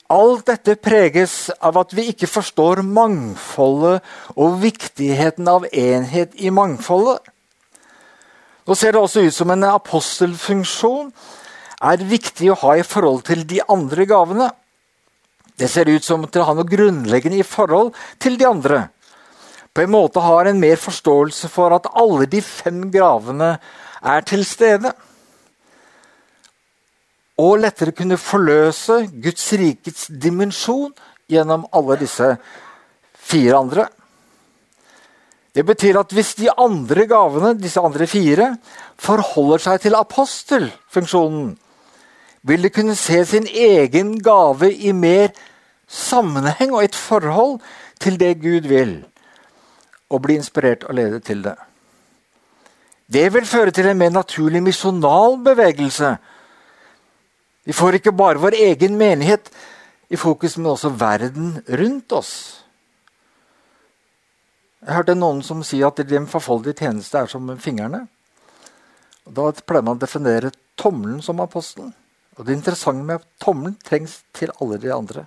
Alt 0.07 0.45
dette 0.47 0.77
preges 0.79 1.49
av 1.59 1.75
at 1.81 1.91
vi 1.95 2.05
ikke 2.13 2.29
forstår 2.31 2.79
mangfoldet 2.85 4.05
og 4.39 4.61
viktigheten 4.61 5.49
av 5.51 5.65
enhet 5.67 6.37
i 6.39 6.51
mangfoldet. 6.53 7.19
Nå 8.67 8.75
ser 8.75 8.95
det 8.95 9.01
også 9.01 9.25
ut 9.27 9.35
som 9.35 9.51
en 9.51 9.65
apostelfunksjon 9.67 11.11
er 11.87 12.05
viktig 12.07 12.49
å 12.51 12.59
ha 12.63 12.77
i 12.79 12.85
forhold 12.87 13.25
til 13.27 13.43
de 13.47 13.59
andre 13.67 14.07
gavene. 14.07 14.47
Det 15.59 15.69
ser 15.71 15.89
ut 15.91 16.05
som 16.05 16.23
til 16.27 16.43
å 16.43 16.47
ha 16.49 16.55
noe 16.55 16.67
grunnleggende 16.67 17.41
i 17.41 17.47
forhold 17.47 17.93
til 18.23 18.39
de 18.39 18.47
andre. 18.47 18.85
På 19.75 19.83
en 19.83 19.91
måte 19.91 20.23
har 20.23 20.47
en 20.47 20.59
mer 20.59 20.79
forståelse 20.79 21.51
for 21.51 21.75
at 21.75 21.89
alle 21.99 22.27
de 22.31 22.41
fem 22.41 22.87
gravene 22.93 23.57
er 24.07 24.23
til 24.27 24.45
stede 24.47 24.93
og 27.37 27.59
lettere 27.61 27.93
kunne 27.93 28.17
forløse 28.17 29.03
Guds 29.21 29.45
rikets 29.53 30.07
dimensjon 30.09 30.93
gjennom 31.29 31.67
alle 31.75 31.99
disse 32.01 32.31
fire 33.13 33.59
andre. 33.59 33.87
Det 35.53 35.65
betyr 35.65 35.97
at 35.99 36.13
hvis 36.13 36.35
de 36.37 36.49
andre 36.53 37.07
gavene, 37.09 37.55
disse 37.57 37.81
andre 37.81 38.07
fire, 38.09 38.51
forholder 39.01 39.63
seg 39.63 39.81
til 39.81 39.97
apostelfunksjonen, 39.97 41.55
vil 42.47 42.63
de 42.63 42.69
kunne 42.73 42.95
se 42.95 43.23
sin 43.25 43.47
egen 43.49 44.15
gave 44.23 44.69
i 44.71 44.93
mer 44.93 45.33
sammenheng 45.87 46.75
og 46.75 46.83
et 46.85 46.95
forhold 46.95 47.57
til 47.99 48.19
det 48.21 48.35
Gud 48.41 48.69
vil, 48.69 48.99
og 50.09 50.21
bli 50.23 50.37
inspirert 50.37 50.85
og 50.85 50.95
ledet 50.99 51.23
til 51.25 51.41
det. 51.43 51.57
Det 53.07 53.27
vil 53.33 53.45
føre 53.47 53.71
til 53.71 53.87
en 53.87 53.97
mer 53.97 54.11
naturlig 54.13 54.61
misjonal 54.63 55.39
bevegelse 55.43 56.17
vi 57.67 57.75
får 57.75 57.97
ikke 57.97 58.15
bare 58.15 58.39
vår 58.39 58.55
egen 58.55 58.93
menighet 58.95 59.49
i 60.07 60.15
fokus, 60.15 60.55
men 60.55 60.71
også 60.71 60.93
verden 60.95 61.57
rundt 61.67 62.13
oss. 62.15 62.33
Jeg 64.79 64.95
hørte 64.95 65.17
noen 65.17 65.41
som 65.43 65.65
sier 65.67 65.89
at 65.89 65.99
den 66.07 66.29
forfoldige 66.31 66.85
tjeneste 66.85 67.19
er 67.19 67.27
som 67.27 67.49
fingrene. 67.59 68.05
Og 69.27 69.33
da 69.35 69.49
pleier 69.67 69.83
man 69.83 69.97
å 69.97 69.99
definere 69.99 70.53
tommelen 70.79 71.19
som 71.25 71.41
apostelen. 71.43 71.89
Og 72.37 72.47
det 72.47 72.55
interessante 72.55 73.03
med 73.03 73.19
at 73.19 73.25
tommelen 73.43 73.75
trengs 73.83 74.21
til 74.37 74.53
alle 74.61 74.77
de 74.79 74.93
andre. 74.93 75.25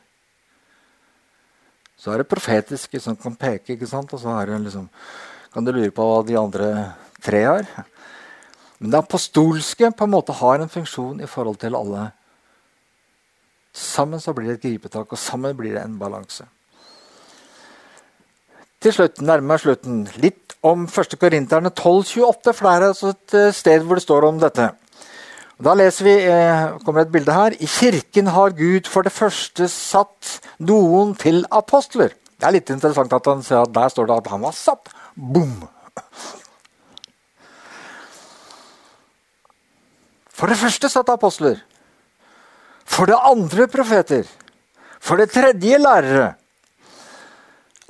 Så 2.01 2.15
er 2.15 2.23
det 2.23 2.31
profetiske 2.31 3.03
som 3.05 3.19
kan 3.21 3.37
peke, 3.37 3.75
ikke 3.75 3.91
sant? 3.91 4.15
og 4.17 4.23
så 4.23 4.39
liksom, 4.49 4.87
kan 5.53 5.67
du 5.67 5.75
lure 5.75 5.93
på 5.93 6.07
hva 6.09 6.23
de 6.25 6.39
andre 6.41 6.71
tre 7.21 7.43
har. 7.45 7.69
Men 8.79 8.95
det 8.95 9.03
apostolske 9.03 9.93
på 9.93 10.09
en 10.09 10.15
måte 10.17 10.39
har 10.41 10.57
en 10.65 10.73
funksjon 10.73 11.21
i 11.21 11.29
forhold 11.29 11.61
til 11.61 11.77
alle 11.77 12.07
Sammen 13.77 14.21
så 14.21 14.35
blir 14.35 14.51
det 14.51 14.59
et 14.59 14.65
gripetak, 14.67 15.13
og 15.13 15.19
sammen 15.19 15.57
blir 15.57 15.77
det 15.77 15.85
en 15.85 15.99
balanse. 16.01 16.47
Til 18.81 18.95
slutt, 18.97 19.21
nærmer 19.21 19.61
slutten, 19.61 20.07
litt 20.23 20.57
om 20.65 20.87
1. 20.89 21.19
Korinterne 21.21 21.71
12,28, 21.71 22.55
for 22.57 22.67
det 22.67 22.73
er 22.73 22.87
altså 22.87 23.13
et 23.13 23.35
eh, 23.37 23.53
sted 23.55 23.85
hvor 23.85 24.01
det 24.01 24.05
står 24.07 24.27
om 24.29 24.41
dette. 24.41 24.71
Da 25.61 25.75
leser 25.77 26.07
vi, 26.07 26.15
eh, 26.25 26.79
kommer 26.87 27.05
et 27.05 27.13
bilde 27.13 27.35
her. 27.37 27.53
I 27.61 27.69
kirken 27.69 28.33
har 28.33 28.57
Gud 28.57 28.89
for 28.89 29.05
det 29.05 29.13
første 29.13 29.69
satt 29.69 30.39
noen 30.59 31.13
til 31.21 31.45
apostler. 31.53 32.17
Det 32.41 32.49
er 32.49 32.57
litt 32.57 32.73
interessant 32.73 33.13
at 33.13 33.29
han 33.29 33.45
ser 33.45 33.67
at 33.67 33.75
der 33.77 33.93
står 33.93 34.09
det 34.09 34.17
at 34.23 34.31
han 34.33 34.41
var 34.41 34.57
satt. 34.57 34.89
Bom! 35.15 35.69
For 40.33 40.49
det 40.49 40.57
første 40.57 40.89
satt 40.89 41.13
apostler. 41.13 41.61
For 42.91 43.11
det 43.11 43.19
andre 43.31 43.67
profeter. 43.71 44.27
For 45.01 45.21
det 45.21 45.31
tredje 45.33 45.79
lærere. 45.81 46.35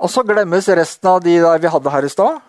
Og 0.01 0.09
så 0.09 0.23
glemmes 0.25 0.69
resten 0.69 1.09
av 1.11 1.19
de 1.23 1.35
der 1.41 1.61
vi 1.61 1.69
hadde 1.69 1.93
her 1.93 2.07
i 2.07 2.11
stad. 2.11 2.39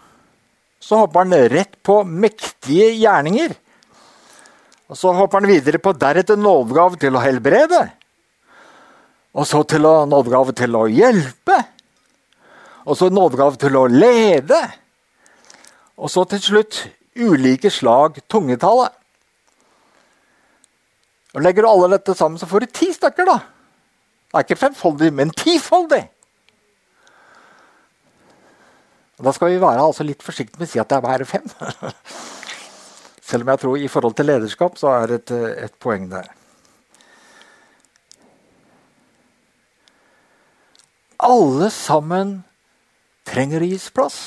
Så 0.83 0.99
hopper 0.99 1.25
han 1.25 1.51
rett 1.53 1.77
på 1.85 2.01
mektige 2.05 2.91
gjerninger. 2.97 3.55
Og 4.93 4.99
så 4.99 5.13
hopper 5.17 5.41
han 5.41 5.51
videre 5.51 5.81
på 5.81 5.95
deretter 5.97 6.37
nådegave 6.37 6.99
til 7.01 7.17
å 7.17 7.23
helbrede. 7.23 7.83
Og 9.33 9.47
så 9.49 9.63
til 9.65 9.87
nådegave 9.87 10.53
til 10.57 10.77
å 10.77 10.87
hjelpe. 10.93 11.59
Og 12.85 12.99
så 12.99 13.09
nådegave 13.13 13.61
til 13.63 13.79
å 13.79 13.87
lede. 13.89 14.61
Og 15.97 16.11
så 16.13 16.25
til 16.29 16.43
slutt 16.43 16.83
ulike 17.17 17.71
slag 17.71 18.19
tungetale. 18.29 18.91
Og 21.33 21.45
Legger 21.45 21.65
du 21.65 21.71
alle 21.71 21.95
dette 21.95 22.15
sammen, 22.17 22.39
så 22.39 22.49
får 22.49 22.65
du 22.65 22.67
ti 22.67 22.93
stykker. 22.93 23.25
da. 23.29 23.39
Det 24.33 24.41
er 24.41 24.45
ikke 24.47 24.57
femfoldig, 24.57 25.13
men 25.13 25.31
tifoldig. 25.37 26.03
Og 29.19 29.27
da 29.29 29.33
skal 29.37 29.53
vi 29.53 29.61
være 29.61 29.85
altså 29.85 30.03
litt 30.03 30.23
forsiktige 30.25 30.59
med 30.59 30.67
å 30.67 30.73
si 30.73 30.81
at 30.83 30.89
det 30.91 30.97
er 30.99 31.05
bare 31.05 31.27
fem. 31.29 31.45
Selv 33.33 33.45
om 33.45 33.53
jeg 33.53 33.61
tror 33.63 33.77
i 33.79 33.89
forhold 33.89 34.17
til 34.19 34.27
lederskap 34.27 34.79
så 34.81 34.93
er 34.97 35.13
det 35.13 35.37
et, 35.63 35.77
poeng 35.81 36.09
der. 36.11 36.27
Alle 41.23 41.71
sammen 41.71 42.41
trenger 43.29 43.63
å 43.63 43.69
gis 43.71 43.87
plass. 43.95 44.19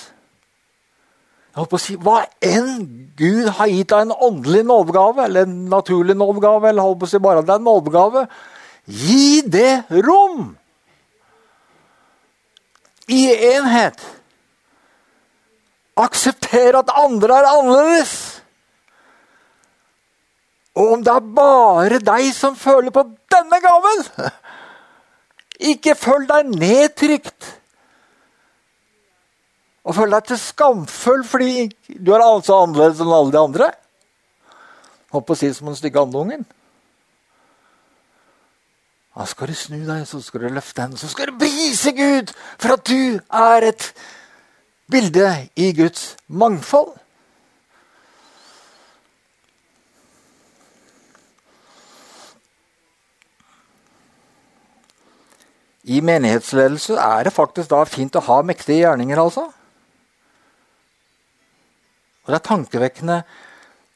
Jeg 1.56 1.62
holdt 1.64 1.74
å 1.78 1.80
si, 1.80 1.94
Hva 1.96 2.18
enn 2.44 2.72
Gud 3.16 3.48
har 3.56 3.70
gitt 3.72 3.94
deg 3.94 4.04
en 4.04 4.18
åndelig 4.28 4.66
nådegave, 4.68 5.24
eller 5.24 5.46
en 5.48 5.54
naturlig 5.72 6.18
nådegave, 6.20 6.68
eller 6.68 6.84
holdt 6.84 7.00
på 7.00 7.08
å 7.08 7.12
si 7.14 7.22
bare 7.24 7.46
det 7.48 7.54
er 7.54 7.62
en 7.62 7.70
nådegave, 7.70 8.26
gi 8.84 9.40
det 9.48 9.86
rom! 10.04 10.50
I 13.08 13.22
enhet. 13.54 14.04
Aksepter 15.96 16.76
at 16.82 16.92
andre 17.00 17.40
er 17.40 17.48
annerledes. 17.54 18.16
Og 20.76 20.98
om 20.98 21.04
det 21.08 21.14
er 21.14 21.36
bare 21.38 22.04
deg 22.04 22.34
som 22.36 22.58
føler 22.60 22.92
på 22.92 23.06
denne 23.32 23.62
gaven, 23.64 24.04
ikke 25.72 25.96
følg 25.96 26.28
deg 26.34 26.52
nedtrykt 26.52 27.54
og 29.86 29.94
føle 29.94 30.18
deg 30.18 30.30
til 30.32 30.42
skamfull 30.42 31.24
fordi 31.30 31.68
du 32.02 32.14
er 32.16 32.24
altså 32.26 32.64
annerledes 32.64 33.04
enn 33.04 33.14
alle 33.14 33.34
de 33.34 33.42
andre. 33.42 33.72
Holdt 35.14 35.28
på 35.28 35.36
å 35.36 35.40
si 35.40 35.52
som 35.54 35.70
den 35.70 35.78
stygge 35.78 36.02
andungen. 36.02 36.46
Da 39.16 39.24
skal 39.30 39.48
du 39.48 39.56
snu 39.56 39.78
deg, 39.86 40.04
så 40.10 40.20
skal 40.20 40.44
du 40.44 40.50
løfte 40.52 40.82
hendene, 40.84 41.00
så 41.00 41.08
skal 41.08 41.30
du 41.30 41.40
prise 41.40 41.94
Gud 41.96 42.34
for 42.58 42.76
at 42.76 42.84
du 42.90 43.22
er 43.22 43.70
et 43.70 43.90
bilde 44.92 45.30
i 45.56 45.70
Guds 45.78 46.16
mangfold. 46.28 46.92
I 55.86 56.02
menighetsledelse 56.02 56.98
er 56.98 57.28
det 57.28 57.34
faktisk 57.36 57.70
da 57.70 57.84
fint 57.86 58.18
å 58.18 58.26
ha 58.26 58.42
mektige 58.42 58.82
gjerninger. 58.82 59.22
altså. 59.22 59.46
Og 62.26 62.32
det 62.34 62.40
er 62.40 62.48
tankevekkende 62.50 63.20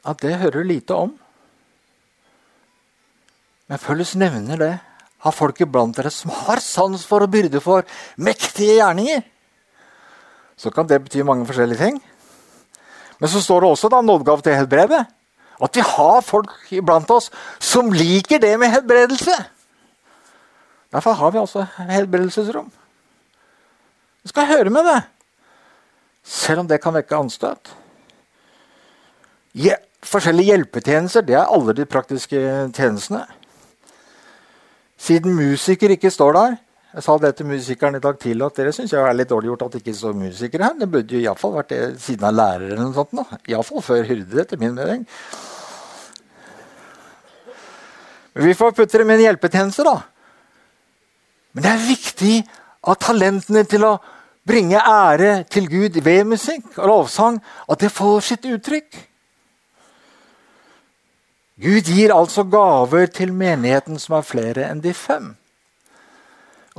at 0.10 0.22
det 0.22 0.38
hører 0.38 0.62
du 0.62 0.70
lite 0.70 0.96
om. 0.96 1.16
Men 3.70 3.82
Følges 3.82 4.16
nevner 4.18 4.62
det 4.62 4.76
av 5.26 5.36
folk 5.36 5.60
iblant 5.62 5.98
dere 5.98 6.12
som 6.14 6.32
har 6.46 6.62
sans 6.64 7.04
for 7.06 7.26
og 7.26 7.34
byrde 7.34 7.62
for 7.62 7.86
mektige 8.22 8.80
gjerninger. 8.80 9.22
Så 10.60 10.72
kan 10.74 10.88
det 10.88 11.02
bety 11.04 11.24
mange 11.26 11.48
forskjellige 11.50 11.82
ting. 11.82 12.00
Men 13.20 13.32
så 13.32 13.42
står 13.44 13.64
det 13.64 13.70
også 13.70 13.90
da 13.92 14.02
nådegave 14.02 14.46
til 14.46 14.56
helbredet. 14.56 15.06
At 15.60 15.76
vi 15.76 15.84
har 15.84 16.22
folk 16.24 16.72
iblant 16.72 17.10
oss 17.12 17.28
som 17.60 17.92
liker 17.92 18.40
det 18.40 18.54
med 18.60 18.72
helbredelse. 18.72 19.36
Derfor 20.94 21.18
har 21.20 21.32
vi 21.32 21.42
også 21.42 21.66
helbredelsesrom. 21.90 22.72
Vi 24.24 24.32
skal 24.32 24.48
høre 24.50 24.70
med 24.74 24.88
det, 24.88 25.02
selv 26.24 26.64
om 26.64 26.68
det 26.68 26.82
kan 26.82 26.96
vekke 26.96 27.18
anstøt. 27.18 27.72
Ja, 29.58 29.80
forskjellige 30.06 30.54
hjelpetjenester 30.54 31.26
det 31.26 31.38
er 31.40 31.50
alle 31.50 31.74
de 31.74 31.86
praktiske 31.90 32.40
tjenestene. 32.76 33.24
Siden 35.00 35.34
musiker 35.34 35.90
ikke 35.96 36.12
står 36.12 36.36
der 36.36 36.58
Jeg 36.94 37.04
sa 37.06 37.16
det 37.22 37.36
til 37.38 37.46
musikeren 37.46 37.96
i 37.96 38.02
dag 38.02 38.18
tidlig 38.20 38.46
at 38.46 38.56
dere 38.58 38.72
syns 38.74 38.92
jeg 38.94 39.02
er 39.06 39.14
litt 39.14 39.30
dårlig 39.30 39.52
gjort 39.52 39.68
at 39.68 39.76
det 39.76 39.82
ikke 39.84 39.94
står 39.94 40.16
musikere 40.18 40.66
her. 40.66 40.78
Det 40.80 40.88
burde 40.90 41.14
jo 41.14 41.22
iallfall 41.22 41.54
vært 41.54 41.70
det 41.70 41.82
siden 42.02 42.26
av 42.26 42.34
lærere 42.34 42.72
eller 42.74 42.82
noe 42.82 42.96
sånt. 42.98 43.44
Iallfall 43.46 43.84
før 43.86 44.08
hyrde, 44.10 44.40
etter 44.42 44.58
min 44.58 44.74
mening. 44.74 45.04
Men 48.34 48.48
vi 48.48 48.56
får 48.58 48.74
putte 48.74 48.98
dem 48.98 49.14
i 49.14 49.20
en 49.20 49.26
hjelpetjeneste, 49.28 49.86
da. 49.86 50.00
Men 51.54 51.66
det 51.68 51.76
er 51.76 51.86
viktig 51.92 52.34
at 52.90 53.06
talentene 53.06 53.64
til 53.70 53.86
å 53.86 53.94
bringe 54.50 54.82
ære 54.82 55.44
til 55.54 55.70
Gud 55.70 56.02
ved 56.02 56.26
musikk 56.26 56.74
og 56.80 56.90
lovsang 56.90 57.38
at 57.70 57.86
det 57.86 57.94
får 57.94 58.26
sitt 58.32 58.50
uttrykk. 58.50 59.09
Gud 61.60 61.90
gir 61.92 62.14
altså 62.16 62.46
gaver 62.48 63.10
til 63.12 63.34
menigheten 63.36 64.00
som 64.00 64.16
er 64.16 64.28
flere 64.28 64.70
enn 64.70 64.80
de 64.84 64.94
fem. 64.96 65.34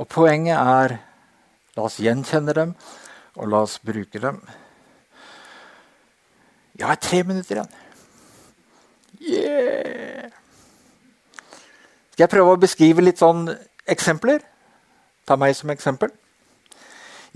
Og 0.01 0.07
poenget 0.09 0.57
er 0.57 0.95
la 1.77 1.85
oss 1.85 1.99
gjenkjenne 2.01 2.55
dem, 2.57 2.73
og 3.37 3.51
la 3.51 3.61
oss 3.67 3.77
bruke 3.85 4.21
dem. 4.23 4.39
Jeg 6.79 6.87
har 6.89 6.97
tre 6.97 7.21
minutter 7.27 7.59
igjen. 7.59 7.75
Yeah! 9.21 10.31
Skal 12.11 12.25
jeg 12.25 12.33
prøve 12.33 12.55
å 12.55 12.61
beskrive 12.63 13.05
litt 13.05 13.21
sånn 13.21 13.45
eksempler? 13.89 14.41
Ta 15.29 15.37
meg 15.37 15.53
som 15.57 15.69
eksempel. 15.69 16.09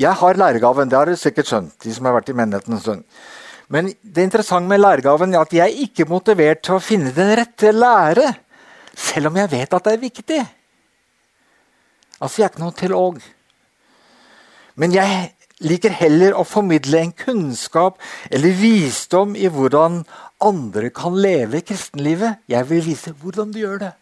Jeg 0.02 0.18
har 0.18 0.42
læregaven, 0.42 0.90
det 0.90 0.98
har 0.98 1.08
dere 1.08 1.22
sikkert 1.22 1.52
skjønt. 1.52 1.78
de 1.84 1.94
som 1.94 2.10
har 2.10 2.18
vært 2.18 2.34
i 2.34 2.36
menigheten 2.36 2.74
en 2.74 2.82
stund. 2.82 3.06
Men 3.74 3.90
det 4.02 4.28
interessante 4.28 4.70
med 4.70 4.82
læregaven 4.82 5.34
er 5.34 5.42
at 5.42 5.54
jeg 5.54 5.66
er 5.66 5.86
ikke 5.86 6.08
motivert 6.10 6.62
til 6.66 6.78
å 6.78 6.84
finne 6.84 7.14
den 7.16 7.32
rette 7.40 7.72
lære, 7.74 8.28
selv 8.96 9.32
om 9.32 9.40
jeg 9.42 9.52
vet 9.52 9.74
at 9.74 9.88
det 9.88 9.96
er 9.96 10.04
viktig. 10.04 10.44
Altså, 12.20 12.40
jeg 12.40 12.46
er 12.46 12.54
ikke 12.54 12.64
noen 12.64 12.78
teolog. 12.80 13.18
Men 14.80 14.94
jeg 14.96 15.34
liker 15.66 15.94
heller 15.98 16.36
å 16.36 16.46
formidle 16.48 17.02
en 17.02 17.14
kunnskap 17.16 18.00
eller 18.30 18.56
visdom 18.60 19.36
i 19.40 19.48
hvordan 19.52 20.02
andre 20.44 20.92
kan 20.96 21.16
leve 21.16 21.64
kristenlivet. 21.66 22.42
Jeg 22.52 22.70
vil 22.70 22.84
vise 22.86 23.16
hvordan 23.22 23.54
du 23.56 23.62
gjør 23.64 23.86
det. 23.88 23.94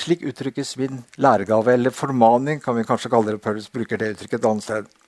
Slik 0.00 0.22
uttrykkes 0.26 0.76
min 0.78 1.02
læregave, 1.18 1.72
eller 1.74 1.90
formaning, 1.90 2.60
kan 2.62 2.76
vi 2.76 2.86
kanskje 2.86 3.10
kalle 3.10 3.34
det. 3.34 3.42
Paulus 3.42 3.68
bruker 3.68 3.98
det 3.98 4.14
uttrykket 4.14 4.38
et 4.38 4.50
annet 4.50 4.66
sted. 4.66 4.99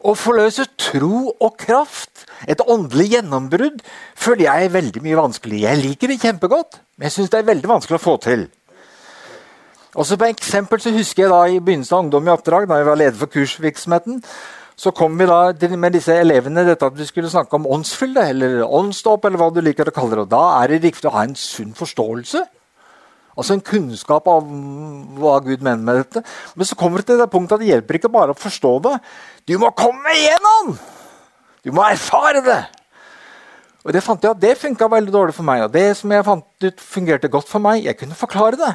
Å 0.00 0.14
forløse 0.16 0.64
tro 0.80 1.28
og 1.28 1.58
kraft, 1.60 2.24
et 2.48 2.62
åndelig 2.64 3.10
gjennombrudd, 3.14 3.82
føler 4.16 4.46
jeg 4.46 4.68
er 4.68 4.72
veldig 4.72 5.02
mye 5.04 5.18
vanskelig. 5.18 5.58
Jeg 5.66 5.80
liker 5.82 6.08
det 6.08 6.22
kjempegodt, 6.22 6.78
men 6.96 7.08
jeg 7.08 7.16
syns 7.18 7.32
det 7.34 7.42
er 7.42 7.50
veldig 7.50 7.68
vanskelig 7.68 7.98
å 7.98 8.04
få 8.06 8.14
til. 8.24 8.46
Også 10.00 10.16
på 10.16 10.30
eksempel 10.30 10.80
så 10.80 10.92
husker 10.94 11.26
jeg 11.26 11.32
da 11.32 11.40
I 11.50 11.58
begynnelsen 11.60 11.98
av 11.98 12.06
Ungdom 12.06 12.30
i 12.30 12.32
oppdrag, 12.32 12.68
da 12.70 12.78
jeg 12.80 12.88
var 12.88 13.00
leder 13.00 13.20
for 13.20 13.32
kursvirksomheten, 13.34 14.22
så 14.80 14.94
kom 14.96 15.18
vi 15.20 15.26
da 15.28 15.76
med 15.76 15.92
disse 15.92 16.14
elevene 16.16 16.64
dette 16.64 16.88
at 16.88 16.96
vi 16.96 17.04
skulle 17.04 17.28
snakke 17.28 17.58
om 17.58 17.68
åndsfylde, 17.68 18.24
eller 18.32 18.62
åndsdåp, 18.64 19.26
eller 19.28 19.42
hva 19.42 19.50
du 19.52 19.60
liker 19.60 19.90
å 19.90 19.92
kalle 19.92 20.16
det. 20.16 20.24
Og 20.24 20.32
da 20.32 20.44
er 20.62 20.72
det 20.72 20.80
riktig 20.86 21.10
å 21.10 21.16
ha 21.18 21.26
en 21.26 21.36
sunn 21.36 21.76
forståelse 21.76 22.46
Altså 23.38 23.54
en 23.54 23.62
kunnskap 23.64 24.26
av 24.28 24.46
hva 25.20 25.36
Gud 25.44 25.62
mener 25.62 25.82
med 25.84 26.00
dette. 26.02 26.24
Men 26.58 26.68
så 26.68 26.76
kommer 26.78 27.00
det 27.00 27.10
til 27.12 27.20
det 27.20 27.30
punktet 27.30 27.56
at 27.56 27.62
det 27.62 27.70
hjelper 27.70 27.98
ikke 28.00 28.12
bare 28.12 28.34
å 28.34 28.38
forstå 28.38 28.72
det. 28.88 28.96
Du 29.48 29.56
må 29.62 29.70
komme 29.76 30.12
igjennom! 30.16 30.74
Du 31.64 31.72
må 31.76 31.84
erfare 31.86 32.42
det! 32.44 32.60
Og 33.80 33.94
Det 33.96 34.02
fant 34.04 34.20
jeg 34.22 34.34
at 34.34 34.40
det 34.42 34.58
funka 34.60 34.90
veldig 34.92 35.12
dårlig 35.12 35.34
for 35.34 35.46
meg. 35.46 35.64
Og 35.64 35.72
det 35.72 35.96
som 35.96 36.12
jeg 36.12 36.26
fant 36.26 36.66
ut 36.66 36.82
fungerte 36.84 37.30
godt 37.32 37.48
for 37.48 37.64
meg, 37.64 37.84
jeg 37.86 37.96
kunne 37.96 38.18
forklare 38.18 38.58
det. 38.60 38.74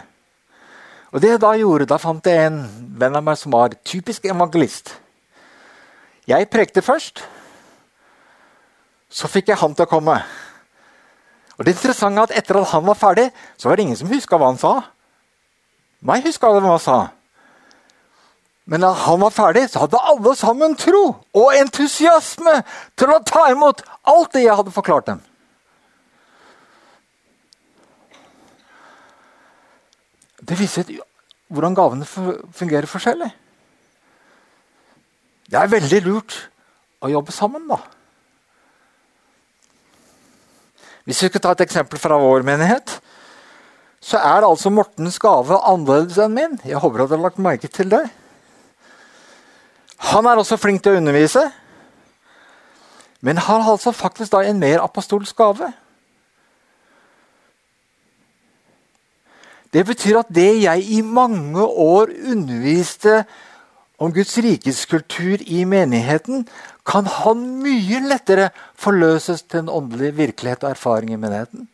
Og 1.14 1.22
det 1.22 1.36
jeg 1.36 1.42
Da 1.42 1.54
gjorde, 1.60 1.86
da 1.86 1.98
fant 2.02 2.26
jeg 2.26 2.48
en 2.48 2.64
venn 3.00 3.16
av 3.16 3.24
meg 3.24 3.38
som 3.38 3.54
var 3.54 3.76
typisk 3.86 4.26
evangelist. 4.26 4.96
Jeg 6.28 6.50
prekte 6.50 6.82
først. 6.82 7.22
Så 9.10 9.30
fikk 9.30 9.54
jeg 9.54 9.62
han 9.62 9.76
til 9.76 9.86
å 9.86 9.90
komme. 9.90 10.18
Og 11.56 11.66
det 11.66 11.76
interessante 11.76 12.20
er 12.20 12.28
at 12.28 12.38
Etter 12.38 12.60
at 12.60 12.72
han 12.74 12.86
var 12.88 12.98
ferdig, 13.00 13.30
så 13.58 13.70
var 13.70 13.78
det 13.78 13.86
ingen 13.88 14.00
som 14.00 14.12
huska 14.12 14.40
hva 14.40 14.52
han 14.52 14.60
sa. 14.60 14.74
Meg 16.06 16.26
huska 16.28 16.52
hva 16.52 16.64
han 16.66 16.82
sa. 16.84 16.98
Men 18.66 18.82
da 18.82 18.92
han 18.98 19.22
var 19.22 19.34
ferdig, 19.34 19.68
så 19.70 19.84
hadde 19.84 20.02
alle 20.02 20.34
sammen 20.36 20.76
tro 20.80 21.04
og 21.38 21.54
entusiasme 21.54 22.58
til 22.98 23.14
å 23.14 23.22
ta 23.26 23.46
imot 23.54 23.84
alt 24.10 24.34
det 24.34 24.46
jeg 24.48 24.58
hadde 24.58 24.74
forklart 24.74 25.12
dem. 25.12 25.22
Det 30.46 30.58
viser 30.60 30.90
hvordan 31.50 31.78
gavene 31.78 32.06
fungerer 32.06 32.90
forskjellig. 32.90 33.30
Det 35.46 35.62
er 35.62 35.70
veldig 35.70 36.02
lurt 36.06 36.36
å 37.06 37.10
jobbe 37.14 37.34
sammen, 37.34 37.68
da. 37.70 37.78
Hvis 41.06 41.22
vi 41.22 41.30
skal 41.30 41.42
ta 41.42 41.54
et 41.54 41.66
eksempel 41.68 42.02
fra 42.02 42.18
vår 42.18 42.46
menighet, 42.46 42.98
så 44.02 44.18
er 44.18 44.46
altså 44.46 44.72
Mortens 44.74 45.20
gave 45.22 45.58
annerledes 45.66 46.18
enn 46.22 46.34
min. 46.34 46.58
Jeg 46.66 46.82
håper 46.82 47.04
at 47.04 47.12
dere 47.12 47.20
har 47.22 47.28
lagt 47.30 47.42
merke 47.42 47.70
til 47.70 47.90
det. 47.94 48.04
Han 50.12 50.26
er 50.26 50.42
også 50.42 50.58
flink 50.62 50.84
til 50.84 50.94
å 50.94 51.00
undervise, 51.00 51.42
men 53.26 53.42
har 53.42 53.66
altså 53.66 53.94
faktisk 53.96 54.34
da 54.34 54.44
en 54.46 54.60
mer 54.62 54.84
apostolsk 54.84 55.38
gave. 55.38 55.72
Det 59.74 59.86
betyr 59.86 60.22
at 60.22 60.30
det 60.32 60.52
jeg 60.64 60.86
i 60.98 61.02
mange 61.02 61.64
år 61.66 62.14
underviste 62.32 63.24
om 64.00 64.14
Guds 64.14 64.38
rikes 64.38 64.86
kultur 64.86 65.42
i 65.42 65.64
menigheten, 65.68 66.46
kan 66.86 67.08
han 67.10 67.42
mye 67.64 68.00
lettere 68.06 68.52
forløses 68.78 69.42
til 69.50 69.64
en 69.64 69.72
åndelig 69.74 70.12
virkelighet 70.18 70.64
og 70.64 70.76
erfaring 70.76 71.14
i 71.14 71.20
menigheten. 71.20 71.66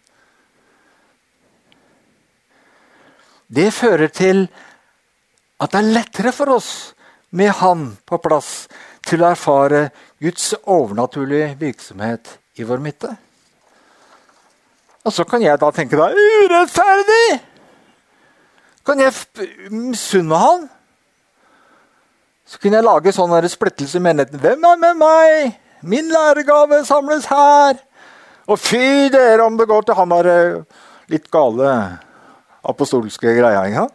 Det 3.52 3.67
fører 3.76 4.08
til 4.08 4.45
at 5.62 5.74
det 5.74 5.82
er 5.82 5.93
lettere 5.97 6.32
for 6.34 6.56
oss 6.56 6.71
med 7.36 7.52
Han 7.60 7.84
på 8.08 8.19
plass 8.24 8.67
til 9.08 9.24
å 9.24 9.32
erfare 9.32 9.89
Guds 10.21 10.54
overnaturlige 10.63 11.56
virksomhet 11.60 12.38
i 12.60 12.65
vår 12.67 12.82
midte. 12.84 13.12
Og 15.04 15.13
så 15.15 15.26
kan 15.28 15.43
jeg 15.43 15.60
da 15.60 15.71
tenke 15.76 16.00
da 16.00 16.12
urettferdig! 16.13 17.39
Kan 18.86 19.02
jeg 19.02 19.13
misunne 19.74 20.39
han? 20.41 20.69
Så 22.52 22.60
kunne 22.60 22.82
jeg 22.82 22.84
lage 22.84 23.14
sånn 23.16 23.32
splittelse 23.48 23.96
i 23.96 24.04
menigheten. 24.04 24.42
Hvem 24.44 24.66
er 24.68 24.80
med 24.80 24.98
meg? 25.00 25.54
Min 25.88 26.10
læregave 26.12 26.82
samles 26.84 27.30
her. 27.32 27.78
Og 28.52 28.60
fy 28.60 29.08
dere 29.14 29.46
om 29.46 29.56
det 29.56 29.70
går 29.70 29.86
til 29.88 29.96
han 29.96 30.12
der 30.12 30.32
litt 31.12 31.30
gale 31.32 31.70
apostolske 32.68 33.32
greia. 33.38 33.62
Ja? 33.72 33.86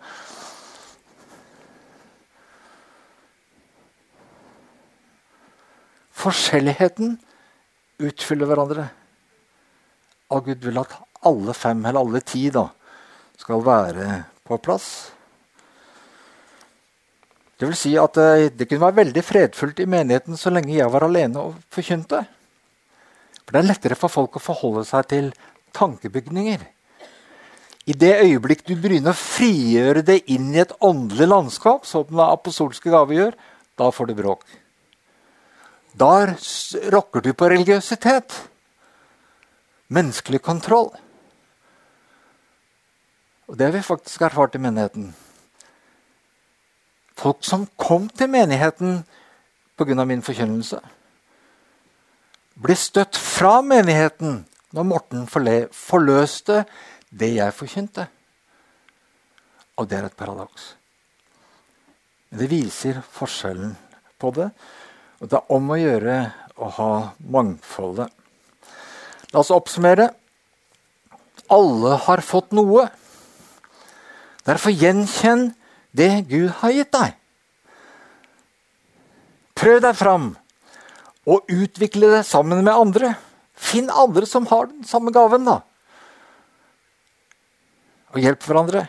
Forskjelligheten 6.17 7.19
utfyller 8.09 8.49
hverandre. 8.49 8.87
Og 10.33 10.49
Gud 10.49 10.65
vil 10.65 10.81
at 10.81 10.97
alle 11.29 11.53
fem, 11.55 11.85
eller 11.85 12.01
alle 12.01 12.25
ti, 12.25 12.49
da, 12.55 12.65
skal 13.37 13.61
være 13.69 14.09
på 14.49 14.57
plass. 14.65 15.16
Det 17.57 17.69
vil 17.71 17.77
si 17.79 17.95
at 17.97 18.19
eh, 18.21 18.51
det 18.53 18.69
kunne 18.69 18.85
være 18.85 19.01
veldig 19.01 19.25
fredfullt 19.25 19.81
i 19.81 19.89
menigheten 19.89 20.37
så 20.37 20.53
lenge 20.53 20.77
jeg 20.77 20.93
var 20.93 21.07
alene 21.07 21.41
og 21.41 21.61
forkynte. 21.73 22.23
For 23.45 23.55
Det 23.55 23.63
er 23.63 23.71
lettere 23.71 23.97
for 23.97 24.13
folk 24.13 24.37
å 24.37 24.43
forholde 24.43 24.85
seg 24.85 25.09
til 25.13 25.31
tankebygninger. 25.77 26.67
I 27.87 27.95
det 27.95 28.13
øyeblikk 28.25 28.65
du 28.67 28.75
begynner 28.75 29.15
å 29.15 29.19
frigjøre 29.21 30.03
det 30.05 30.19
inn 30.35 30.51
i 30.53 30.61
et 30.65 30.75
åndelig 30.83 31.29
landskap, 31.31 31.87
som 31.87 32.05
den 32.09 32.21
apostolske 32.25 32.91
gave 32.91 33.15
gjør, 33.15 33.37
da 33.79 33.91
får 33.95 34.11
du 34.11 34.15
bråk. 34.19 34.43
Da 35.97 36.27
rokker 36.93 37.23
du 37.25 37.31
på 37.33 37.49
religiøsitet. 37.49 38.35
Menneskelig 39.89 40.43
kontroll. 40.43 40.91
Og 43.47 43.55
det 43.57 43.69
har 43.69 43.77
vi 43.77 43.87
faktisk 43.87 44.27
erfart 44.27 44.59
i 44.59 44.61
menigheten. 44.61 45.15
Folk 47.27 47.43
som 47.43 47.65
kom 47.75 48.05
til 48.15 48.29
menigheten 48.31 49.01
pga. 49.75 50.05
min 50.05 50.23
forkynnelse, 50.23 50.79
ble 52.55 52.75
støtt 52.79 53.19
fra 53.19 53.59
menigheten 53.67 54.45
når 54.71 54.87
Morten 54.87 55.25
forløste 55.27 56.61
det 57.11 57.33
jeg 57.35 57.57
forkynte. 57.57 58.07
Og 59.77 59.91
det 59.91 59.99
er 59.99 60.07
et 60.07 60.17
paradoks. 60.17 60.77
Men 62.31 62.45
det 62.45 62.51
viser 62.51 63.03
forskjellen 63.03 63.75
på 64.23 64.31
det. 64.31 64.53
Og 65.19 65.27
det 65.27 65.41
er 65.41 65.53
om 65.59 65.75
å 65.75 65.83
gjøre 65.83 66.17
å 66.63 66.71
ha 66.79 66.91
mangfoldet. 67.19 68.07
La 69.35 69.43
oss 69.43 69.51
oppsummere. 69.51 70.13
Alle 71.51 71.99
har 72.07 72.23
fått 72.23 72.55
noe. 72.55 72.87
Derfor 74.47 74.71
gjenkjenn 74.71 75.49
det 75.97 76.27
Gud 76.31 76.51
har 76.61 76.75
gitt 76.75 76.93
deg. 76.95 77.15
Prøv 79.57 79.81
deg 79.85 79.97
fram 79.97 80.35
og 81.27 81.49
utvikle 81.51 82.11
det 82.13 82.27
sammen 82.29 82.63
med 82.63 82.75
andre. 82.75 83.15
Finn 83.57 83.89
andre 83.91 84.29
som 84.29 84.47
har 84.51 84.69
den 84.69 84.85
samme 84.87 85.13
gaven, 85.15 85.47
da. 85.49 85.61
Og 88.15 88.21
hjelp 88.23 88.45
hverandre. 88.45 88.85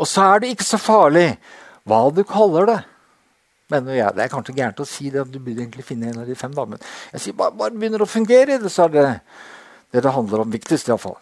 Og 0.00 0.08
så 0.08 0.26
er 0.28 0.42
det 0.42 0.52
ikke 0.54 0.68
så 0.68 0.80
farlig 0.80 1.26
hva 1.88 2.06
du 2.14 2.22
kaller 2.28 2.68
det. 2.68 2.78
Mener 3.70 3.94
jeg, 3.94 4.14
Det 4.14 4.24
er 4.24 4.32
kanskje 4.32 4.54
gærent 4.56 4.80
å 4.82 4.86
si 4.88 5.10
det, 5.10 5.20
at 5.22 5.32
du 5.32 5.38
burde 5.38 5.62
egentlig 5.62 5.86
finne 5.86 6.10
en 6.10 6.22
av 6.22 6.26
de 6.26 6.34
fem. 6.34 6.52
da, 6.52 6.64
Men 6.64 6.78
jeg 7.12 7.20
sier 7.20 7.32
bare, 7.34 7.52
bare 7.52 7.70
begynner 7.70 8.02
å 8.02 8.08
fungere 8.08 8.54
i 8.54 8.58
det, 8.58 8.70
så 8.70 8.84
er 8.84 8.88
det 8.88 9.20
det 9.92 10.02
det 10.02 10.12
handler 10.12 10.40
om. 10.42 10.50
Viktigst, 10.50 10.88
iallfall. 10.88 11.16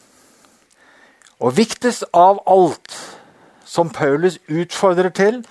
Og 1.40 1.54
viktigst 1.54 2.04
av 2.12 2.40
alt 2.46 3.17
som 3.68 3.90
Paulus 3.92 4.38
utfordrer 4.48 5.12
til 5.12 5.42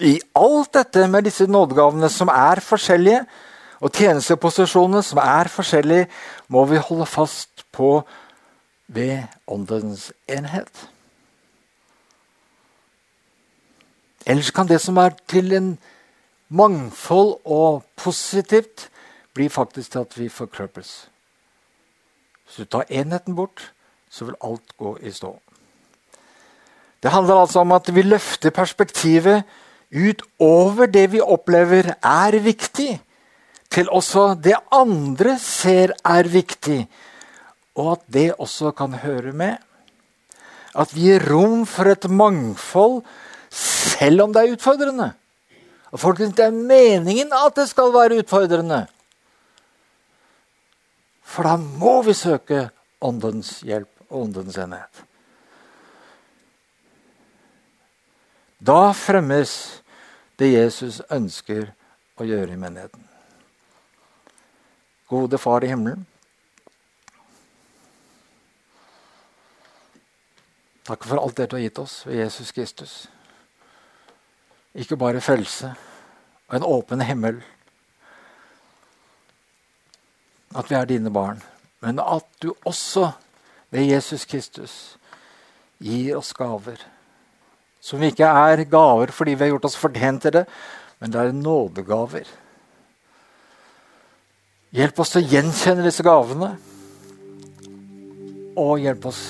i 0.00 0.16
alt 0.34 0.72
dette 0.74 1.04
med 1.08 1.28
disse 1.28 1.46
nådegavene 1.46 2.08
som 2.10 2.32
er 2.32 2.62
forskjellige, 2.64 3.20
og 3.84 3.92
tjenesteposisjonene 3.92 5.02
som 5.04 5.20
er 5.20 5.50
forskjellige, 5.52 6.08
må 6.48 6.64
vi 6.64 6.80
holde 6.80 7.06
fast 7.06 7.66
på 7.72 8.02
ved 8.88 9.22
åndens 9.46 10.12
enhet. 10.28 10.88
Ellers 14.26 14.50
kan 14.50 14.68
det 14.68 14.80
som 14.80 14.96
er 14.96 15.12
til 15.28 15.52
en 15.52 15.78
mangfold 16.48 17.36
og 17.44 17.84
positivt, 17.96 18.88
bli 19.34 19.48
faktisk 19.48 19.92
til 19.92 19.98
at 19.98 20.18
vi 20.18 20.28
forkrøpes. 20.28 21.10
Hvis 22.44 22.56
du 22.56 22.64
tar 22.64 22.84
enheten 22.88 23.36
bort, 23.36 23.72
så 24.10 24.24
vil 24.24 24.40
alt 24.44 24.76
gå 24.78 24.96
i 25.02 25.10
stå. 25.10 25.38
Det 27.04 27.12
handler 27.12 27.42
altså 27.42 27.60
om 27.60 27.72
at 27.76 27.90
vi 27.92 28.02
løfter 28.06 28.54
perspektivet 28.54 29.44
utover 29.92 30.88
det 30.88 31.10
vi 31.12 31.20
opplever 31.20 31.92
er 32.00 32.38
viktig, 32.40 32.96
til 33.68 33.90
også 33.92 34.30
det 34.40 34.56
andre 34.72 35.36
ser 35.42 35.92
er 36.00 36.30
viktig, 36.32 36.86
og 37.76 37.92
at 37.98 38.02
det 38.08 38.30
også 38.38 38.72
kan 38.72 38.96
høre 39.04 39.34
med. 39.36 39.60
At 40.74 40.94
vi 40.96 41.10
gir 41.10 41.28
rom 41.28 41.66
for 41.68 41.92
et 41.92 42.08
mangfold 42.08 43.02
selv 43.52 44.24
om 44.24 44.32
det 44.32 44.42
er 44.42 44.56
utfordrende. 44.56 45.12
Og 45.92 46.00
folkens, 46.00 46.34
Det 46.34 46.44
er 46.44 46.50
meningen 46.50 47.30
at 47.32 47.54
det 47.54 47.68
skal 47.68 47.92
være 47.92 48.18
utfordrende. 48.18 48.86
For 51.22 51.42
da 51.42 51.56
må 51.56 52.02
vi 52.02 52.14
søke 52.14 52.70
åndens 53.00 53.60
hjelp 53.60 53.90
og 54.10 54.22
åndens 54.22 54.56
enhet. 54.58 55.04
Da 58.64 58.94
fremmes 58.96 59.82
det 60.40 60.54
Jesus 60.54 61.02
ønsker 61.12 61.66
å 62.16 62.24
gjøre 62.24 62.54
i 62.54 62.60
menigheten. 62.60 63.02
Gode 65.10 65.36
Far 65.38 65.66
i 65.66 65.68
himmelen. 65.68 66.06
Takk 70.88 71.04
for 71.04 71.20
alt 71.20 71.36
det 71.36 71.48
du 71.50 71.58
har 71.58 71.64
gitt 71.66 71.82
oss 71.82 71.98
ved 72.06 72.22
Jesus 72.22 72.54
Kristus. 72.56 72.94
Ikke 74.72 74.96
bare 75.00 75.20
frelse 75.24 75.74
og 76.48 76.56
en 76.56 76.66
åpen 76.68 77.04
himmel. 77.04 77.44
At 80.56 80.72
vi 80.72 80.80
er 80.80 80.88
dine 80.88 81.12
barn. 81.12 81.44
Men 81.84 82.00
at 82.00 82.28
du 82.40 82.54
også 82.64 83.10
ved 83.74 83.90
Jesus 83.92 84.24
Kristus 84.24 84.96
gir 85.84 86.16
oss 86.16 86.32
gaver 86.32 86.80
som 87.84 88.02
ikke 88.04 88.24
er 88.24 88.64
gaver 88.70 89.12
fordi 89.12 89.36
vi 89.36 89.46
har 89.46 89.52
gjort 89.54 89.68
oss 89.68 89.78
fortjent 89.80 90.24
til 90.24 90.38
det, 90.38 90.44
men 91.02 91.12
det 91.12 91.20
er 91.20 91.36
nådegaver. 91.36 92.28
Hjelp 94.74 95.02
oss 95.04 95.12
til 95.14 95.22
å 95.22 95.30
gjenkjenne 95.30 95.84
disse 95.86 96.02
gavene. 96.02 96.54
Og 98.58 98.80
hjelp 98.82 99.06
oss 99.10 99.20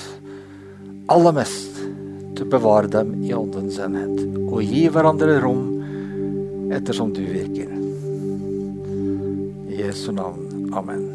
aller 1.11 1.35
mest 1.37 1.81
til 2.35 2.45
å 2.45 2.51
bevare 2.55 2.89
dem 2.95 3.13
i 3.25 3.33
åndens 3.37 3.77
enhet. 3.81 4.23
Og 4.47 4.63
gi 4.65 4.87
hverandre 4.89 5.37
rom 5.43 6.71
ettersom 6.73 7.13
du 7.13 7.21
virker. 7.27 7.69
I 9.69 9.83
Jesu 9.83 10.09
navn. 10.15 10.71
Amen. 10.73 11.14